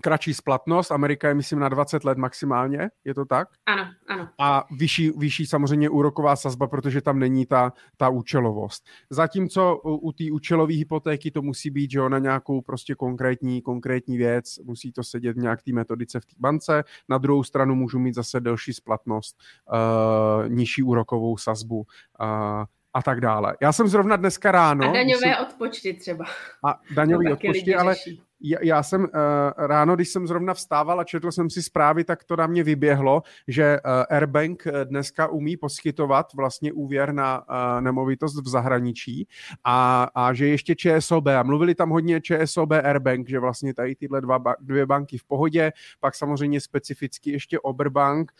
[0.00, 3.48] kratší splatnost, Amerika je myslím na 20 let maximálně, je to tak?
[3.66, 4.28] Ano, ano.
[4.38, 8.84] A vyšší, vyšší samozřejmě úroková sazba, protože tam není ta, ta účelovost.
[9.10, 13.62] Zatímco u, u té účelové hypotéky to musí být, že jo, na nějakou prostě konkrétní,
[13.62, 17.74] konkrétní věc, musí to sedět v nějak té metodice v té bance, na druhou stranu
[17.74, 19.36] můžu mít zase delší splatnost,
[19.72, 22.64] uh, nižší úrokovou sazbu, uh,
[22.94, 23.56] a tak dále.
[23.62, 24.90] Já jsem zrovna dneska ráno...
[24.90, 26.24] A daňové jsem, odpočty třeba.
[26.64, 27.94] A daňové odpočty, ale
[28.40, 29.08] já jsem uh,
[29.56, 33.22] ráno, když jsem zrovna vstával a četl jsem si zprávy, tak to na mě vyběhlo,
[33.48, 37.44] že uh, Airbank dneska umí poskytovat vlastně úvěr na
[37.80, 39.28] nemovitost v zahraničí
[39.64, 44.20] a, a že ještě ČSOB, a mluvili tam hodně ČSOB Airbank, že vlastně tady tyhle
[44.20, 48.32] dva, dvě banky v pohodě, pak samozřejmě specificky ještě Oberbank,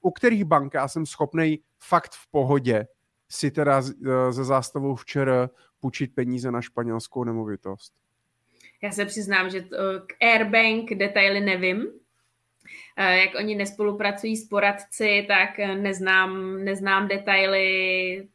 [0.00, 2.86] u kterých bank já jsem schopný fakt v pohodě
[3.28, 3.82] si teda
[4.30, 8.03] ze zástavou včera půjčit peníze na španělskou nemovitost.
[8.84, 9.76] Já se přiznám, že to,
[10.06, 11.86] k Airbank detaily nevím.
[12.96, 18.28] Eh, jak oni nespolupracují s poradci, tak neznám, neznám detaily,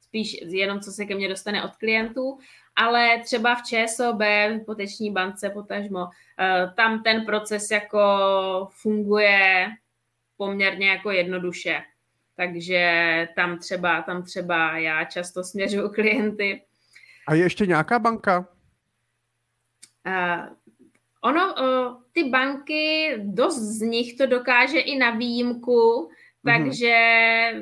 [0.00, 2.38] spíš jenom co se ke mně dostane od klientů,
[2.76, 6.08] ale třeba v ČSOB, v hypoteční bance potažmo,
[6.40, 8.08] eh, tam ten proces jako
[8.70, 9.68] funguje
[10.36, 11.82] poměrně jako jednoduše.
[12.36, 16.62] Takže tam třeba, tam třeba já často směřuju klienty.
[17.26, 18.57] A je ještě nějaká banka?
[20.08, 20.56] Uh,
[21.20, 26.08] ono, uh, ty banky, dost z nich to dokáže i na výjimku, mm-hmm.
[26.44, 26.94] takže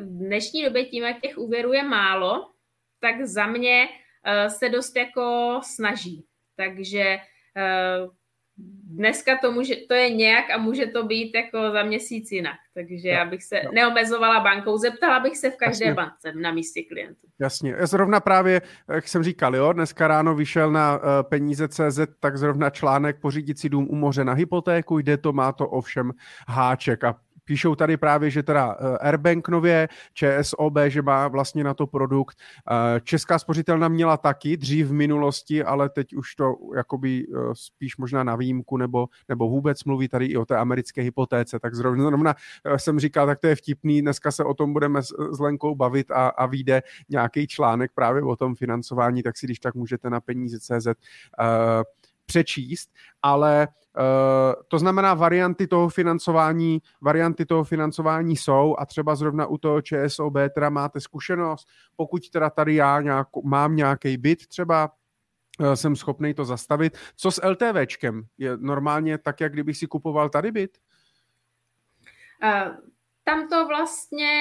[0.03, 2.51] v dnešní době tím, jak těch úvěrů je málo,
[3.01, 6.27] tak za mě uh, se dost jako snaží.
[6.57, 7.19] Takže
[7.57, 8.11] uh,
[8.97, 12.57] dneska to, může, to je nějak a může to být jako za měsíc jinak.
[12.75, 15.95] Takže já bych se neomezovala bankou, zeptala bych se v každé Jasně.
[15.95, 17.27] bance na místě klientů.
[17.39, 17.75] Jasně.
[17.79, 22.37] Já zrovna právě, jak jsem říkal, jo, dneska ráno vyšel na uh, peníze CZ, tak
[22.37, 26.13] zrovna článek pořídit si dům u moře na hypotéku, jde to, má to ovšem
[26.49, 31.75] háček a Píšou tady právě, že teda eh, Airbank nově, ČSOB, že má vlastně na
[31.75, 32.39] to produkt.
[32.71, 37.97] Eh, Česká spořitelna měla taky dřív v minulosti, ale teď už to jakoby eh, spíš
[37.97, 41.59] možná na výjimku nebo, nebo vůbec mluví tady i o té americké hypotéce.
[41.61, 42.35] Tak zrovna,
[42.77, 46.29] jsem říkal, tak to je vtipný, dneska se o tom budeme s, Lenkou bavit a,
[46.29, 50.61] a vyjde nějaký článek právě o tom financování, tak si když tak můžete na peníze
[50.61, 50.95] CZ uh,
[52.27, 52.91] přečíst,
[53.23, 59.59] ale uh, to znamená varianty toho financování, varianty toho financování jsou a třeba zrovna u
[59.59, 64.91] toho ČSOB teda máte zkušenost, pokud teda tady já nějak, mám nějaký byt třeba,
[65.61, 66.99] uh, jsem schopný to zastavit.
[67.17, 68.23] Co s LTVčkem?
[68.39, 70.79] Je normálně tak, jak kdybych si kupoval tady byt?
[72.43, 72.75] Uh,
[73.25, 74.33] tam to vlastně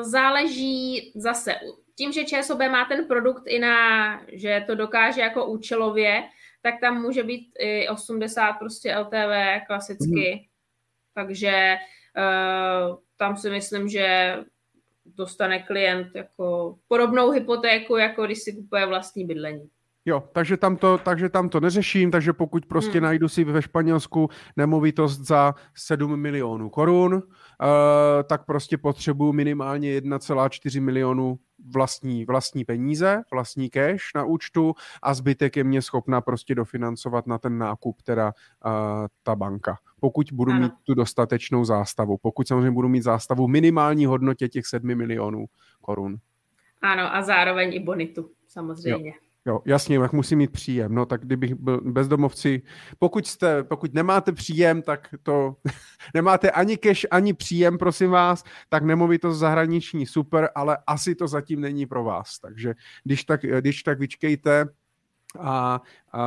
[0.00, 1.54] záleží zase
[1.94, 6.22] tím, že ČSOB má ten produkt i na, že to dokáže jako účelově,
[6.62, 10.32] tak tam může být i 80 prostě LTV klasicky.
[10.34, 10.50] Mm.
[11.14, 11.76] Takže
[12.16, 14.36] uh, tam si myslím, že
[15.04, 19.68] dostane klient jako podobnou hypotéku, jako když si kupuje vlastní bydlení.
[20.04, 23.02] Jo, takže tam, to, takže tam to neřeším, takže pokud prostě hmm.
[23.02, 27.20] najdu si ve Španělsku nemovitost za 7 milionů korun, uh,
[28.28, 35.56] tak prostě potřebuju minimálně 1,4 milionu vlastní, vlastní peníze, vlastní cash na účtu a zbytek
[35.56, 38.72] je mě schopna prostě dofinancovat na ten nákup teda uh,
[39.22, 39.78] ta banka.
[40.00, 40.60] Pokud budu ano.
[40.60, 42.18] mít tu dostatečnou zástavu.
[42.22, 45.46] Pokud samozřejmě budu mít zástavu minimální hodnotě těch 7 milionů
[45.80, 46.16] korun.
[46.82, 49.08] Ano a zároveň i bonitu samozřejmě.
[49.08, 49.29] Jo.
[49.46, 50.94] Jo, jasně, jak musí mít příjem.
[50.94, 52.62] No tak kdybych byl bezdomovci,
[52.98, 55.56] pokud jste, pokud nemáte příjem, tak to
[56.14, 61.60] nemáte ani cash, ani příjem, prosím vás, tak nemovitost zahraniční super, ale asi to zatím
[61.60, 62.38] není pro vás.
[62.38, 62.74] Takže
[63.04, 64.66] když tak, když tak vyčkejte
[65.38, 65.80] a,
[66.12, 66.22] a,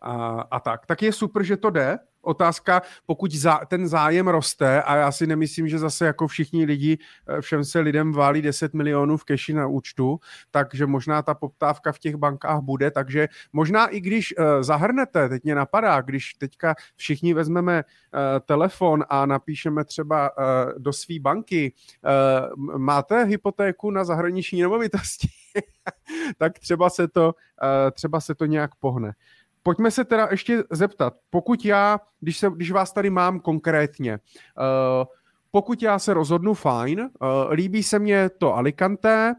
[0.00, 0.86] a, a tak.
[0.86, 5.26] Tak je super, že to jde, otázka, pokud zá, ten zájem roste a já si
[5.26, 6.98] nemyslím, že zase jako všichni lidi,
[7.28, 10.20] eh, všem se lidem válí 10 milionů v keši na účtu,
[10.50, 15.44] takže možná ta poptávka v těch bankách bude, takže možná i když uh, zahrnete, teď
[15.44, 20.30] mě napadá, když teďka všichni vezmeme uh, telefon a napíšeme třeba
[20.78, 21.72] do své banky,
[22.76, 25.28] máte hypotéku na zahraniční nemovitosti,
[26.38, 27.34] tak třeba se to,
[27.92, 29.14] třeba se to nějak pohne
[29.64, 35.04] pojďme se teda ještě zeptat, pokud já, když, se, když vás tady mám konkrétně, uh,
[35.50, 39.34] pokud já se rozhodnu fajn, uh, líbí se mě to Alicante,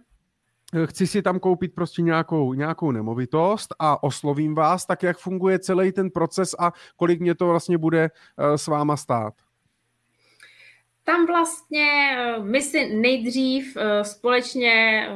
[0.85, 5.91] chci si tam koupit prostě nějakou, nějakou nemovitost a oslovím vás, tak jak funguje celý
[5.91, 9.33] ten proces a kolik mě to vlastně bude uh, s váma stát?
[11.05, 15.07] Tam vlastně eh, my si nejdřív eh, společně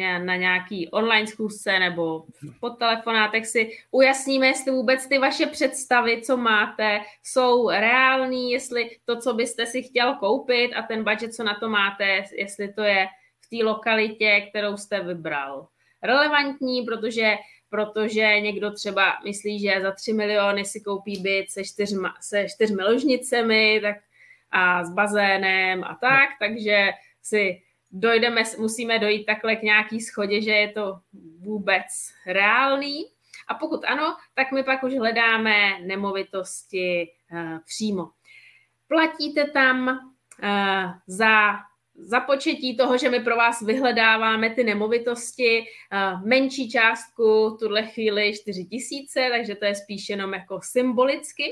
[0.00, 2.24] eh, na nějaký online zkusce nebo
[2.60, 9.16] po telefonátech si ujasníme, jestli vůbec ty vaše představy, co máte, jsou reální, jestli to,
[9.16, 13.06] co byste si chtěl koupit a ten budget, co na to máte, jestli to je
[13.40, 15.68] v té lokalitě, kterou jste vybral
[16.02, 17.36] relevantní, protože
[17.70, 22.82] protože někdo třeba myslí, že za 3 miliony si koupí byt se, čtyřma, se čtyřmi
[22.82, 23.96] ložnicemi tak
[24.56, 26.90] a s bazénem a tak, takže
[27.22, 30.98] si dojdeme, musíme dojít takhle k nějaký schodě, že je to
[31.40, 31.86] vůbec
[32.26, 33.04] reálný.
[33.48, 38.06] A pokud ano, tak my pak už hledáme nemovitosti uh, přímo.
[38.88, 41.52] Platíte tam uh, za
[41.94, 48.64] započetí toho, že my pro vás vyhledáváme ty nemovitosti, uh, menší částku, tuhle chvíli 4
[48.64, 51.44] tisíce, takže to je spíš jenom jako symbolicky.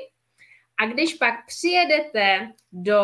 [0.80, 3.00] A když pak přijedete do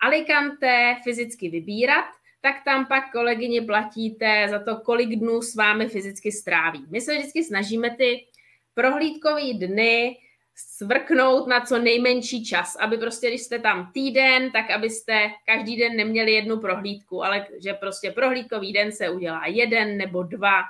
[0.00, 2.04] Alicante fyzicky vybírat,
[2.40, 6.86] tak tam pak kolegyně platíte za to, kolik dnů s vámi fyzicky stráví.
[6.90, 8.26] My se vždycky snažíme ty
[8.74, 10.16] prohlídkové dny
[10.54, 15.96] svrknout na co nejmenší čas, aby prostě, když jste tam týden, tak abyste každý den
[15.96, 20.60] neměli jednu prohlídku, ale že prostě prohlídkový den se udělá jeden nebo dva,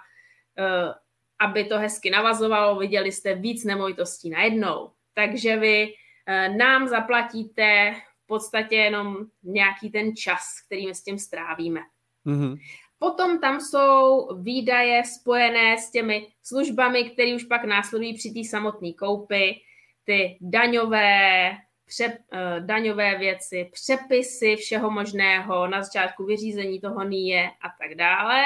[0.59, 0.95] eh,
[1.41, 5.95] aby to hezky navazovalo, viděli jste víc nemovitostí najednou takže vy
[6.27, 7.95] eh, nám zaplatíte
[8.25, 11.81] v podstatě jenom nějaký ten čas, který my s tím strávíme.
[12.27, 12.57] Mm-hmm.
[12.99, 18.93] Potom tam jsou výdaje spojené s těmi službami, které už pak následují při té samotné
[18.93, 19.61] koupi,
[20.05, 21.51] ty daňové,
[21.87, 28.45] pře, uh, daňové věci, přepisy všeho možného, na začátku vyřízení toho NIE a tak dále.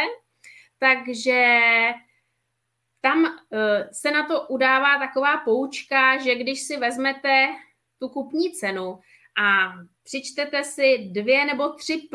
[0.78, 1.58] Takže
[3.02, 7.48] tam eh, se na to udává taková poučka, že když si vezmete
[7.98, 8.98] tu kupní cenu
[9.42, 9.72] a
[10.04, 12.08] přičtete si 2 nebo 3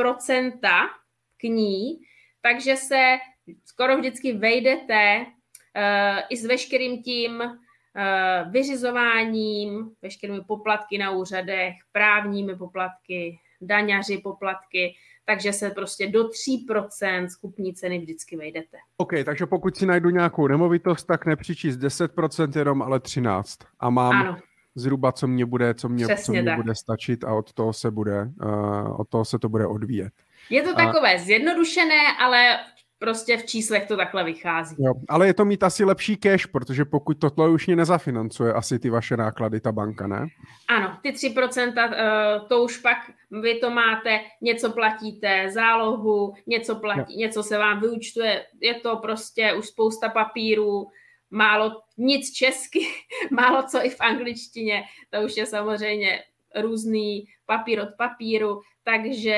[1.37, 1.99] k ní,
[2.41, 3.17] takže se
[3.65, 12.55] skoro vždycky vejdete uh, i s veškerým tím uh, vyřizováním, veškerými poplatky na úřadech, právními
[12.55, 14.95] poplatky, daňaři poplatky,
[15.29, 18.77] takže se prostě do 3% skupní ceny vždycky vejdete.
[18.97, 23.59] OK, takže pokud si najdu nějakou nemovitost, tak nepřičíst 10% jenom, ale 13.
[23.79, 24.37] A mám ano.
[24.75, 28.29] zhruba, co mě bude, co mě, co mě bude stačit a od toho se bude,
[28.43, 30.13] uh, od toho se to bude odvíjet.
[30.49, 30.73] Je to a...
[30.73, 32.57] takové zjednodušené, ale
[32.99, 34.75] prostě v číslech to takhle vychází.
[34.79, 38.79] Jo, ale je to mít asi lepší cash, protože pokud tohle už mě nezafinancuje asi
[38.79, 40.27] ty vaše náklady, ta banka, ne?
[40.69, 42.97] Ano, ty 3%, eh, to už pak
[43.41, 47.19] vy to máte, něco platíte zálohu, něco platí, jo.
[47.19, 50.87] něco se vám vyučtuje, je to prostě už spousta papírů,
[51.31, 52.87] málo, nic česky,
[53.31, 56.19] málo co i v angličtině, to už je samozřejmě
[56.61, 59.37] různý papír od papíru, takže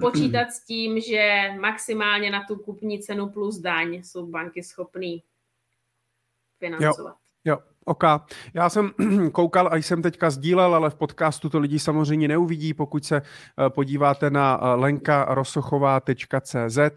[0.00, 5.16] počítat s tím, že maximálně na tu kupní cenu plus daň jsou banky schopné
[6.58, 7.16] financovat.
[7.44, 8.04] Jo, jo, OK.
[8.54, 8.90] Já jsem
[9.32, 12.74] koukal a jsem teďka sdílel, ale v podcastu to lidi samozřejmě neuvidí.
[12.74, 13.22] Pokud se eh,
[13.70, 16.90] podíváte na eh, lenkarosochová.cz, eh,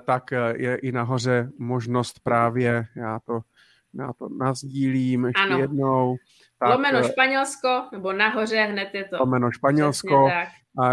[0.00, 3.40] tak je i nahoře možnost právě, já to,
[3.94, 5.58] já to nazdílím ještě ano.
[5.58, 6.16] jednou.
[6.62, 9.16] Tak, Lomeno Španělsko, nebo nahoře hned je to.
[9.20, 10.28] Lomeno Španělsko.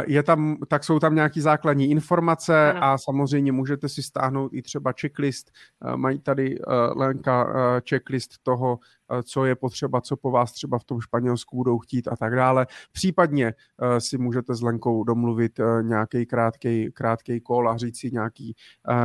[0.08, 2.84] Je tam, tak jsou tam nějaké základní informace ano.
[2.84, 5.52] a samozřejmě můžete si stáhnout i třeba checklist.
[5.96, 6.60] Mají tady
[6.96, 7.54] Lenka
[7.90, 8.80] checklist toho,
[9.24, 12.68] co je potřeba, co po vás třeba v tom Španělsku budou chtít a tak dále.
[12.92, 13.54] Případně
[14.00, 18.56] si můžete s Lenkou domluvit nějaký krátký, krátký kol a říct si nějaký,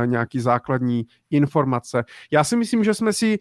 [0.05, 2.03] nějaký základní informace.
[2.31, 3.39] Já si myslím, že jsme si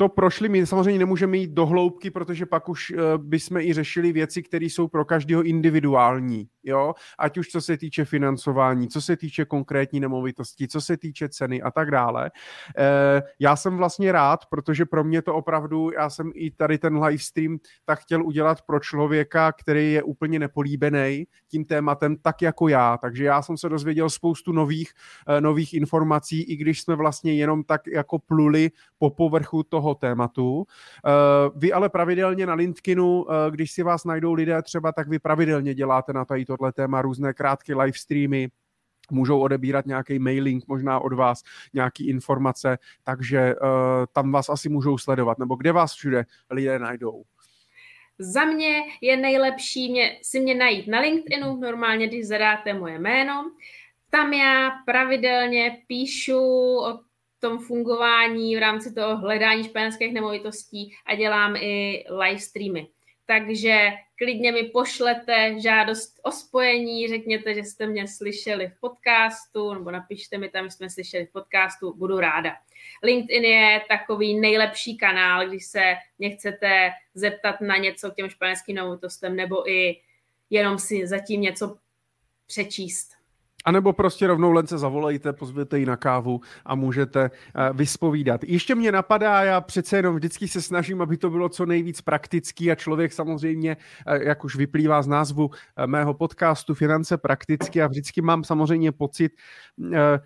[0.00, 4.12] to prošli, my samozřejmě nemůžeme jít do hloubky, protože pak už uh, bychom i řešili
[4.12, 9.16] věci, které jsou pro každého individuální, jo, ať už co se týče financování, co se
[9.16, 12.30] týče konkrétní nemovitosti, co se týče ceny a tak dále.
[12.78, 17.02] Uh, já jsem vlastně rád, protože pro mě to opravdu, já jsem i tady ten
[17.02, 22.98] livestream tak chtěl udělat pro člověka, který je úplně nepolíbený tím tématem, tak jako já,
[22.98, 24.92] takže já jsem se dozvěděl spoustu nových,
[25.28, 30.66] uh, nových informací, i když jsme vlastně jenom tak jako pluli po povrchu toho tématu.
[31.06, 35.18] Eh, vy ale pravidelně na LinkedInu, eh, když si vás najdou lidé třeba, tak vy
[35.18, 38.48] pravidelně děláte na tady tohle téma různé krátké live streamy,
[39.10, 41.42] můžou odebírat nějaký mailing možná od vás,
[41.74, 43.68] nějaký informace, takže uh,
[44.12, 47.22] tam vás asi můžou sledovat, nebo kde vás všude lidé najdou.
[48.18, 53.50] Za mě je nejlepší mě, si mě najít na LinkedInu, normálně, když zadáte moje jméno.
[54.10, 56.38] Tam já pravidelně píšu
[56.78, 56.98] o
[57.40, 62.86] tom fungování v rámci toho hledání španělských nemovitostí a dělám i live streamy.
[63.30, 69.90] Takže klidně mi pošlete žádost o spojení, řekněte, že jste mě slyšeli v podcastu, nebo
[69.90, 72.56] napište mi tam, že jsme slyšeli v podcastu, budu ráda.
[73.02, 78.76] LinkedIn je takový nejlepší kanál, když se mě chcete zeptat na něco k těm španělským
[78.76, 80.00] nemovitostem, nebo i
[80.50, 81.76] jenom si zatím něco
[82.46, 83.19] přečíst.
[83.64, 88.44] A nebo prostě rovnou Lence zavolejte, pozvěte ji na kávu a můžete uh, vyspovídat.
[88.44, 92.70] Ještě mě napadá, já přece jenom vždycky se snažím, aby to bylo co nejvíc praktický
[92.70, 95.52] a člověk samozřejmě, uh, jak už vyplývá z názvu uh,
[95.86, 99.32] mého podcastu Finance prakticky a vždycky mám samozřejmě pocit,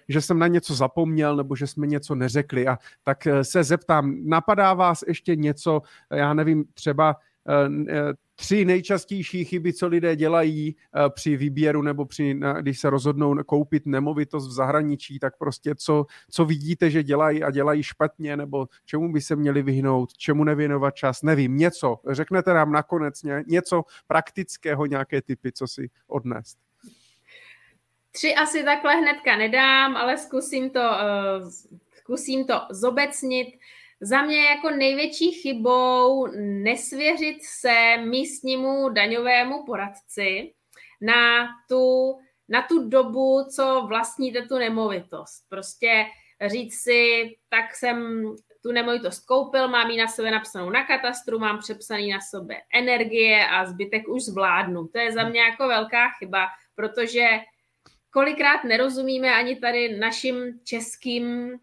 [0.09, 4.75] že jsem na něco zapomněl nebo že jsme něco neřekli a tak se zeptám, napadá
[4.75, 7.17] vás ještě něco, já nevím, třeba
[8.37, 13.87] tři nejčastější chyby, co lidé dělají eh, při výběru nebo při, když se rozhodnou koupit
[13.87, 19.13] nemovitost v zahraničí, tak prostě co, co vidíte, že dělají a dělají špatně, nebo čemu
[19.13, 21.97] by se měli vyhnout, čemu nevěnovat čas, nevím, něco.
[22.11, 26.59] Řeknete nám nakonec něco praktického, nějaké typy, co si odnést.
[28.13, 30.81] Tři asi takhle hnedka nedám, ale zkusím to,
[31.97, 33.49] zkusím to zobecnit.
[34.05, 36.27] Za mě jako největší chybou
[36.63, 40.55] nesvěřit se místnímu daňovému poradci
[41.01, 42.15] na tu,
[42.49, 45.49] na tu dobu, co vlastníte tu nemovitost.
[45.49, 46.05] Prostě
[46.47, 48.25] říct si, tak jsem
[48.63, 53.47] tu nemovitost koupil, mám ji na sebe napsanou na katastru, mám přepsaný na sobě energie
[53.47, 54.89] a zbytek už zvládnu.
[54.89, 57.29] To je za mě jako velká chyba, protože
[58.11, 61.57] kolikrát nerozumíme ani tady našim českým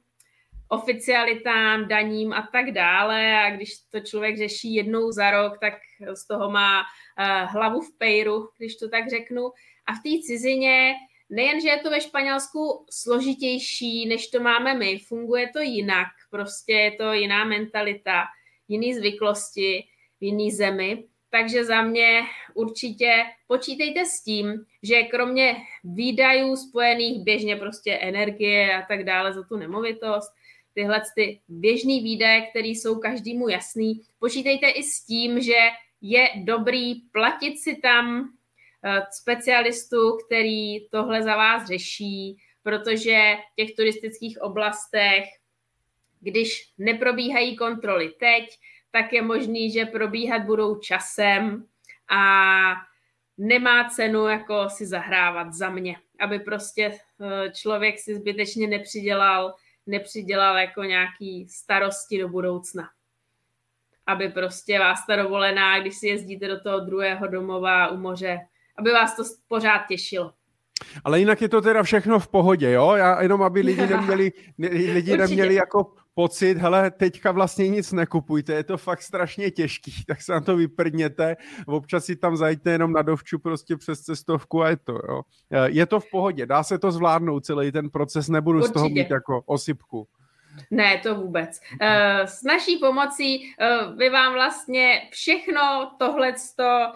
[0.71, 3.43] oficialitám, daním a tak dále.
[3.43, 5.73] A když to člověk řeší jednou za rok, tak
[6.13, 9.51] z toho má uh, hlavu v pejru, když to tak řeknu.
[9.85, 10.93] A v té cizině
[11.29, 16.73] nejen, že je to ve Španělsku složitější, než to máme my, funguje to jinak, prostě
[16.73, 18.23] je to jiná mentalita,
[18.67, 19.83] jiný zvyklosti
[20.19, 21.03] v jiný zemi.
[21.29, 22.21] Takže za mě
[22.53, 29.43] určitě počítejte s tím, že kromě výdajů spojených běžně prostě energie a tak dále za
[29.43, 30.31] tu nemovitost,
[30.73, 34.01] tyhle ty běžný výdaje, které jsou každému jasný.
[34.19, 35.57] Počítejte i s tím, že
[36.01, 38.29] je dobrý platit si tam
[38.83, 45.23] eh, specialistu, který tohle za vás řeší, protože v těch turistických oblastech,
[46.19, 48.57] když neprobíhají kontroly teď,
[48.91, 51.65] tak je možný, že probíhat budou časem
[52.09, 52.23] a
[53.37, 59.53] nemá cenu jako si zahrávat za mě, aby prostě eh, člověk si zbytečně nepřidělal
[59.87, 62.89] nepřidělal jako nějaký starosti do budoucna.
[64.05, 68.39] Aby prostě vás ta dovolená, když si jezdíte do toho druhého domova u moře,
[68.77, 70.33] aby vás to pořád těšilo.
[71.03, 72.93] Ale jinak je to teda všechno v pohodě, jo?
[72.95, 74.31] Já jenom, aby lidi neměli,
[74.93, 80.21] lidi neměli jako pocit, hele, teďka vlastně nic nekupujte, je to fakt strašně těžký, tak
[80.21, 81.35] se na to vyprdněte,
[81.67, 85.21] občas si tam zajďte jenom na dovču prostě přes cestovku a je to, jo.
[85.51, 88.71] Eh, je to v pohodě, dá se to zvládnout celý ten proces, nebudu Určitě.
[88.71, 90.07] z toho mít jako osypku.
[90.71, 91.59] Ne, to vůbec.
[91.81, 93.53] Eh, s naší pomocí
[93.95, 96.93] by eh, vám vlastně všechno tohleto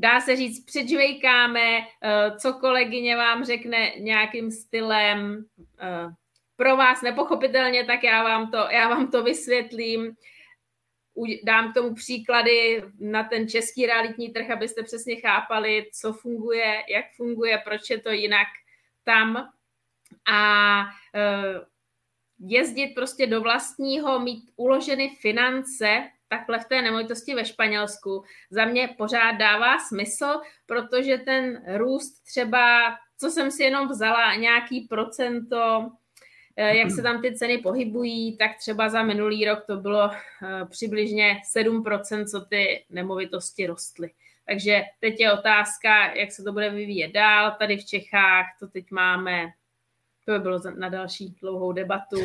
[0.00, 1.80] dá se říct, předžvejkáme,
[2.38, 5.44] co kolegyně vám řekne nějakým stylem,
[6.58, 10.16] pro vás nepochopitelně, tak já vám to, já vám to vysvětlím.
[11.44, 17.04] Dám k tomu příklady na ten český realitní trh, abyste přesně chápali, co funguje, jak
[17.16, 18.46] funguje, proč je to jinak
[19.04, 19.48] tam.
[20.32, 20.80] A
[21.14, 21.24] e,
[22.40, 28.94] jezdit prostě do vlastního, mít uloženy finance takhle v té nemovitosti ve Španělsku, za mě
[28.98, 35.90] pořád dává smysl, protože ten růst třeba, co jsem si jenom vzala, nějaký procento
[36.64, 41.36] jak se tam ty ceny pohybují, tak třeba za minulý rok to bylo eh, přibližně
[41.56, 44.10] 7%, co ty nemovitosti rostly.
[44.46, 47.56] Takže teď je otázka, jak se to bude vyvíjet dál.
[47.58, 49.46] Tady v Čechách to teď máme,
[50.24, 52.20] to by bylo na další dlouhou debatu.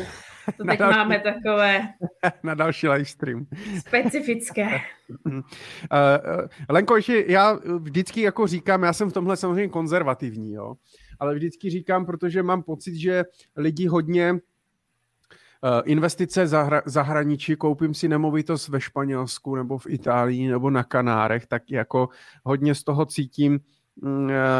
[0.56, 1.88] To teď další, máme takové...
[2.42, 3.46] Na další live stream.
[3.78, 4.80] Specifické.
[5.26, 5.42] uh,
[6.68, 10.74] Lenko, ještě já vždycky jako říkám, já jsem v tomhle samozřejmě konzervativní, jo
[11.20, 13.24] ale vždycky říkám, protože mám pocit, že
[13.56, 20.70] lidi hodně eh, investice zahra, zahraničí, koupím si nemovitost ve Španělsku nebo v Itálii nebo
[20.70, 22.08] na Kanárech, tak jako
[22.44, 23.60] hodně z toho cítím,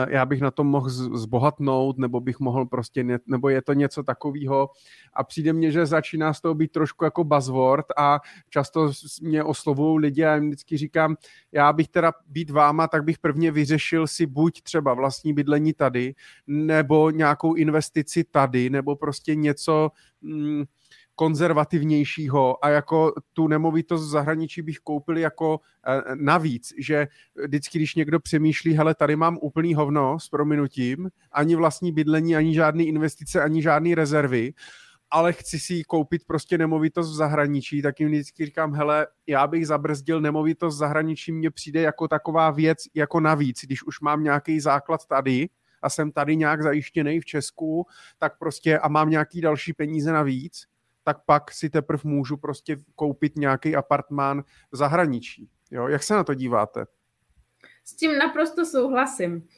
[0.09, 4.71] já bych na tom mohl zbohatnout, nebo bych mohl prostě, nebo je to něco takového
[5.13, 8.21] a přijde mně, že začíná z toho být trošku jako buzzword a
[8.51, 8.93] často
[9.23, 11.17] mě oslovují lidi a jim vždycky říkám,
[11.53, 16.15] já bych teda být váma, tak bych prvně vyřešil si buď třeba vlastní bydlení tady,
[16.47, 19.91] nebo nějakou investici tady, nebo prostě něco,
[20.23, 20.65] mm,
[21.15, 27.07] konzervativnějšího a jako tu nemovitost v zahraničí bych koupil jako eh, navíc, že
[27.45, 32.55] vždycky, když někdo přemýšlí, hele, tady mám úplný hovno s prominutím, ani vlastní bydlení, ani
[32.55, 34.53] žádný investice, ani žádný rezervy,
[35.11, 39.67] ale chci si koupit prostě nemovitost v zahraničí, tak jim vždycky říkám, hele, já bych
[39.67, 44.61] zabrzdil nemovitost v zahraničí, mně přijde jako taková věc jako navíc, když už mám nějaký
[44.61, 45.49] základ tady,
[45.83, 47.87] a jsem tady nějak zajištěný v Česku,
[48.19, 50.65] tak prostě a mám nějaký další peníze navíc,
[51.05, 55.49] tak pak si teprve můžu prostě koupit nějaký apartmán v zahraničí.
[55.71, 55.89] Jo?
[55.89, 56.87] Jak se na to díváte?
[57.85, 59.49] S tím naprosto souhlasím.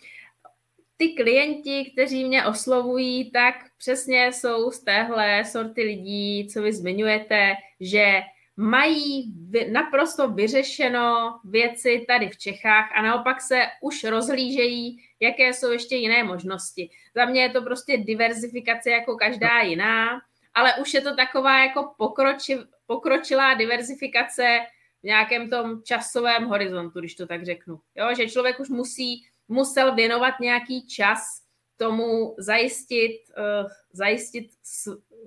[0.96, 7.54] Ty klienti, kteří mě oslovují, tak přesně jsou z téhle sorty lidí, co vy zmiňujete,
[7.80, 8.20] že
[8.56, 9.34] mají
[9.72, 16.24] naprosto vyřešeno věci tady v Čechách a naopak se už rozhlížejí, jaké jsou ještě jiné
[16.24, 16.90] možnosti.
[17.14, 20.20] Za mě je to prostě diverzifikace jako každá jiná
[20.56, 24.58] ale už je to taková jako pokroči, pokročilá diverzifikace
[25.02, 27.80] v nějakém tom časovém horizontu, když to tak řeknu.
[27.94, 31.42] Jo, že člověk už musí, musel věnovat nějaký čas
[31.76, 34.50] tomu zajistit, uh, zajistit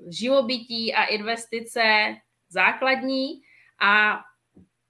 [0.07, 1.81] živobytí a investice
[2.49, 3.41] základní
[3.81, 4.19] a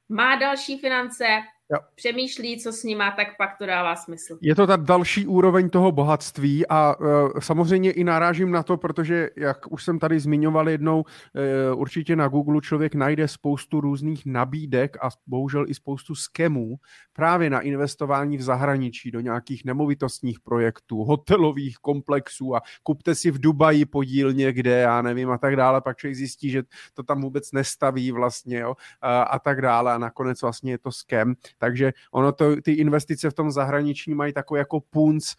[0.09, 1.25] má další finance,
[1.71, 1.79] jo.
[1.95, 4.37] přemýšlí, co s nima, tak pak to dává smysl.
[4.41, 9.29] Je to ta další úroveň toho bohatství a uh, samozřejmě i narážím na to, protože,
[9.35, 14.97] jak už jsem tady zmiňoval jednou, uh, určitě na Google člověk najde spoustu různých nabídek
[15.01, 16.75] a bohužel i spoustu skemů
[17.13, 23.39] právě na investování v zahraničí do nějakých nemovitostních projektů, hotelových komplexů a kupte si v
[23.39, 26.63] Dubaji podíl někde, já nevím, a tak dále, pak člověk zjistí, že
[26.93, 30.91] to tam vůbec nestaví vlastně, jo, a, a tak dále a nakonec vlastně je to
[30.91, 31.35] skem.
[31.59, 35.33] Takže ono to, ty investice v tom zahraničí mají takový jako punc,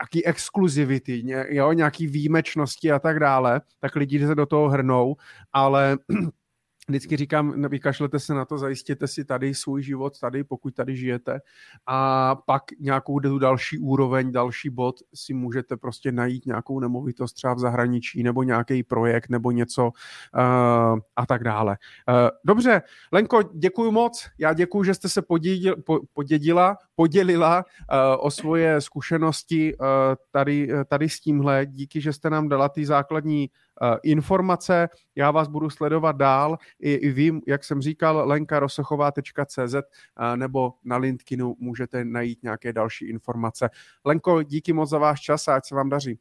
[0.00, 5.16] jaký exkluzivity, jo, nějaký výjimečnosti a tak dále, tak lidi se do toho hrnou,
[5.52, 5.98] ale
[6.88, 11.40] vždycky říkám, vykašlete se na to, zajistěte si tady svůj život, tady, pokud tady žijete.
[11.86, 17.58] A pak nějakou další úroveň, další bod si můžete prostě najít nějakou nemovitost třeba v
[17.58, 19.92] zahraničí nebo nějaký projekt nebo něco uh,
[21.16, 21.76] a tak dále.
[22.08, 22.82] Uh, dobře,
[23.12, 28.80] Lenko, děkuji moc, já děkuji, že jste se podědil, po, podědila, podělila uh, o svoje
[28.80, 29.86] zkušenosti uh,
[30.30, 33.65] tady, tady s tímhle, díky, že jste nám dala ty základní Eh,
[34.02, 34.88] informace.
[35.14, 36.58] Já vás budu sledovat dál.
[36.80, 43.08] I, i vím, jak jsem říkal, lenkarosochová.cz eh, nebo na LinkedInu můžete najít nějaké další
[43.08, 43.70] informace.
[44.04, 46.18] Lenko, díky moc za váš čas a ať se vám daří.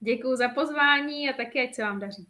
[0.00, 2.28] Děkuji za pozvání a taky ať se vám daří.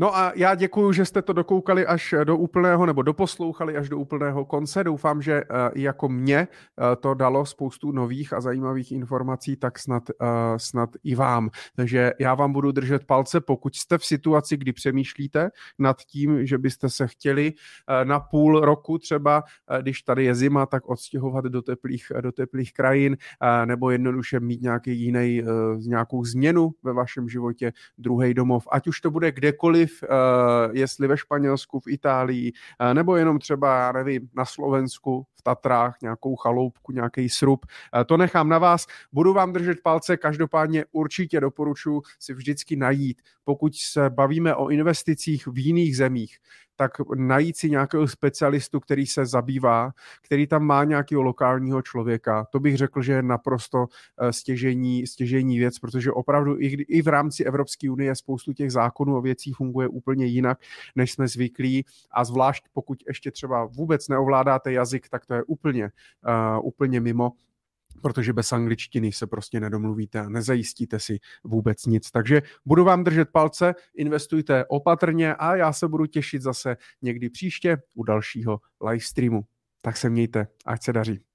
[0.00, 3.98] No a já děkuji, že jste to dokoukali až do úplného, nebo doposlouchali až do
[3.98, 4.84] úplného konce.
[4.84, 10.02] Doufám, že uh, jako mě uh, to dalo spoustu nových a zajímavých informací, tak snad,
[10.56, 11.50] snad i vám.
[11.76, 16.58] Takže já vám budu držet palce, pokud jste v situaci, kdy přemýšlíte nad tím, že
[16.58, 17.52] byste se chtěli
[18.04, 19.42] na půl roku třeba,
[19.80, 23.16] když tady je zima, tak odstěhovat do teplých, do teplých krajin,
[23.64, 25.42] nebo jednoduše mít nějaký jiný,
[25.76, 31.08] nějakou změnu ve vašem životě, druhý domov, ať už to bude kdekoliv, vliv, eh, jestli
[31.08, 36.36] ve Španělsku, v Itálii, eh, nebo jenom třeba, já nevím, na Slovensku, v Tatrách, nějakou
[36.36, 37.66] chaloupku, nějaký srub.
[38.00, 38.86] Eh, to nechám na vás.
[39.12, 45.46] Budu vám držet palce, každopádně určitě doporučuji si vždycky najít, pokud se bavíme o investicích
[45.46, 46.38] v jiných zemích,
[46.80, 49.92] tak najít si nějakého specialistu, který se zabývá,
[50.22, 52.46] který tam má nějakého lokálního člověka.
[52.50, 53.86] To bych řekl, že je naprosto
[54.20, 59.16] eh, stěžení, stěžení věc, protože opravdu i, i v rámci Evropské unie spoustu těch zákonů
[59.16, 60.58] a věcí funguje úplně jinak,
[60.96, 65.84] než jsme zvyklí a zvlášť pokud ještě třeba vůbec neovládáte jazyk, tak to je úplně,
[65.84, 67.32] uh, úplně mimo
[68.02, 72.10] protože bez angličtiny se prostě nedomluvíte a nezajistíte si vůbec nic.
[72.10, 77.76] Takže budu vám držet palce, investujte opatrně a já se budu těšit zase někdy příště
[77.94, 79.42] u dalšího live streamu.
[79.80, 81.29] Tak se mějte, ať se daří.